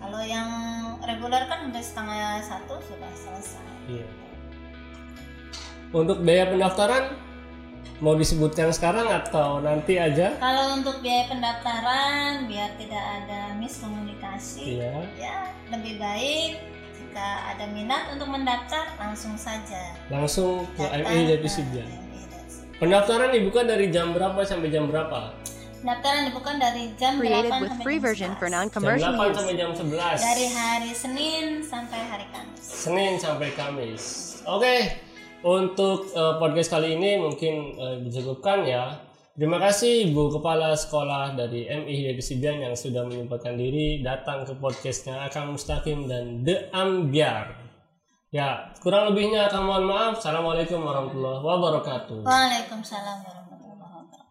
kalau 0.00 0.20
yang 0.24 0.48
reguler 1.04 1.44
kan 1.44 1.68
udah 1.68 1.82
setengah 1.84 2.40
satu 2.40 2.80
sudah 2.80 3.12
selesai 3.12 3.68
Iya. 3.90 4.06
Untuk 5.90 6.22
biaya 6.22 6.46
pendaftaran 6.54 7.18
mau 7.98 8.14
disebutkan 8.14 8.70
sekarang 8.70 9.10
atau 9.10 9.58
nanti 9.58 9.98
aja? 9.98 10.38
Kalau 10.38 10.78
untuk 10.78 11.02
biaya 11.02 11.26
pendaftaran 11.26 12.46
biar 12.46 12.70
tidak 12.78 13.02
ada 13.02 13.58
miskomunikasi, 13.58 14.78
Iya. 14.78 14.94
ya 15.18 15.36
lebih 15.74 15.98
baik 15.98 16.69
jika 17.10 17.42
ada 17.42 17.66
minat 17.74 18.14
untuk 18.14 18.30
mendaftar 18.30 18.86
langsung 19.02 19.34
saja. 19.34 19.98
Langsung 20.14 20.62
ke 20.78 20.86
MI. 20.94 21.02
MI 21.02 21.18
Devi. 21.34 21.50
Pendaftaran 22.78 23.34
dibuka 23.34 23.66
dari 23.66 23.90
jam 23.90 24.14
berapa 24.14 24.38
sampai 24.46 24.70
jam 24.70 24.86
berapa? 24.86 25.34
Pendaftaran 25.82 26.30
dibuka 26.30 26.54
dari 26.54 26.94
jam 26.94 27.18
Created 27.18 27.50
8 27.50 27.58
with 27.66 27.70
sampai 27.74 27.82
free 27.82 27.98
jam 27.98 28.06
version 28.06 28.30
11. 28.30 28.38
for 28.38 28.46
Jam 28.46 28.54
non-commercial 28.54 29.10
8 29.10 29.26
use. 29.26 29.36
sampai 29.42 29.54
jam 29.58 29.70
11. 29.74 30.22
Dari 30.22 30.46
hari 30.54 30.90
Senin 30.94 31.44
sampai 31.66 32.00
hari 32.06 32.26
Kamis. 32.30 32.62
Senin 32.62 33.12
sampai 33.18 33.48
Kamis. 33.58 34.04
Oke, 34.46 34.74
untuk 35.42 36.14
eh, 36.14 36.34
podcast 36.38 36.70
kali 36.70 36.94
ini 36.94 37.18
mungkin 37.18 37.54
eh, 37.74 37.96
dicukupkan 38.06 38.62
ya. 38.70 39.02
Terima 39.30 39.62
kasih 39.62 40.10
Ibu 40.10 40.34
Kepala 40.34 40.74
Sekolah 40.74 41.38
dari 41.38 41.70
MI 41.70 42.18
Sibian 42.18 42.66
yang 42.66 42.74
sudah 42.74 43.06
menyempatkan 43.06 43.54
diri 43.54 44.02
datang 44.02 44.42
ke 44.42 44.58
podcastnya 44.58 45.22
Akang 45.22 45.54
Mustaqim 45.54 46.10
dan 46.10 46.42
The 46.42 46.66
Ambiar. 46.74 47.54
Ya, 48.34 48.74
kurang 48.82 49.14
lebihnya 49.14 49.46
akan 49.46 49.62
mohon 49.70 49.86
maaf. 49.86 50.18
Assalamualaikum 50.18 50.82
warahmatullahi 50.82 51.46
wabarakatuh. 51.46 52.26
Waalaikumsalam 52.26 53.22
warahmatullahi 53.22 53.78
wabarakatuh. 53.78 54.22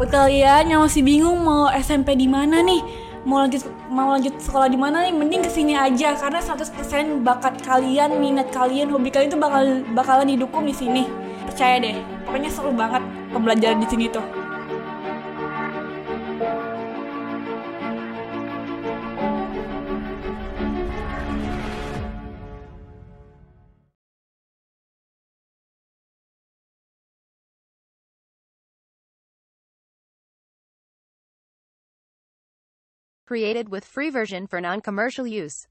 Buat 0.00 0.08
kalian 0.08 0.64
yang 0.72 0.80
masih 0.80 1.04
bingung 1.04 1.44
mau 1.44 1.68
SMP 1.68 2.16
di 2.16 2.24
mana 2.24 2.64
nih, 2.64 2.80
mau 3.28 3.44
lanjut 3.44 3.60
mau 3.92 4.08
lanjut 4.16 4.40
sekolah 4.40 4.72
di 4.72 4.80
mana 4.80 5.04
nih, 5.04 5.12
mending 5.12 5.44
ke 5.44 5.52
sini 5.52 5.76
aja 5.76 6.16
karena 6.16 6.40
100% 6.40 7.20
bakat 7.20 7.60
kalian, 7.60 8.16
minat 8.16 8.48
kalian, 8.56 8.88
hobi 8.88 9.12
kalian 9.12 9.36
itu 9.36 9.40
bakal 9.40 9.84
bakalan 9.92 10.32
didukung 10.32 10.64
di 10.64 10.72
sini. 10.72 11.04
Percaya 11.44 11.76
deh, 11.76 12.13
pokoknya 12.34 12.50
seru 12.50 12.74
banget 12.74 12.98
pembelajaran 13.30 13.78
di 13.78 13.86
sini 13.86 14.10
tuh. 14.10 14.26
Created 33.30 33.70
with 33.70 33.86
free 33.86 34.10
version 34.10 34.50
for 34.50 34.58
non-commercial 34.58 35.22
use. 35.22 35.70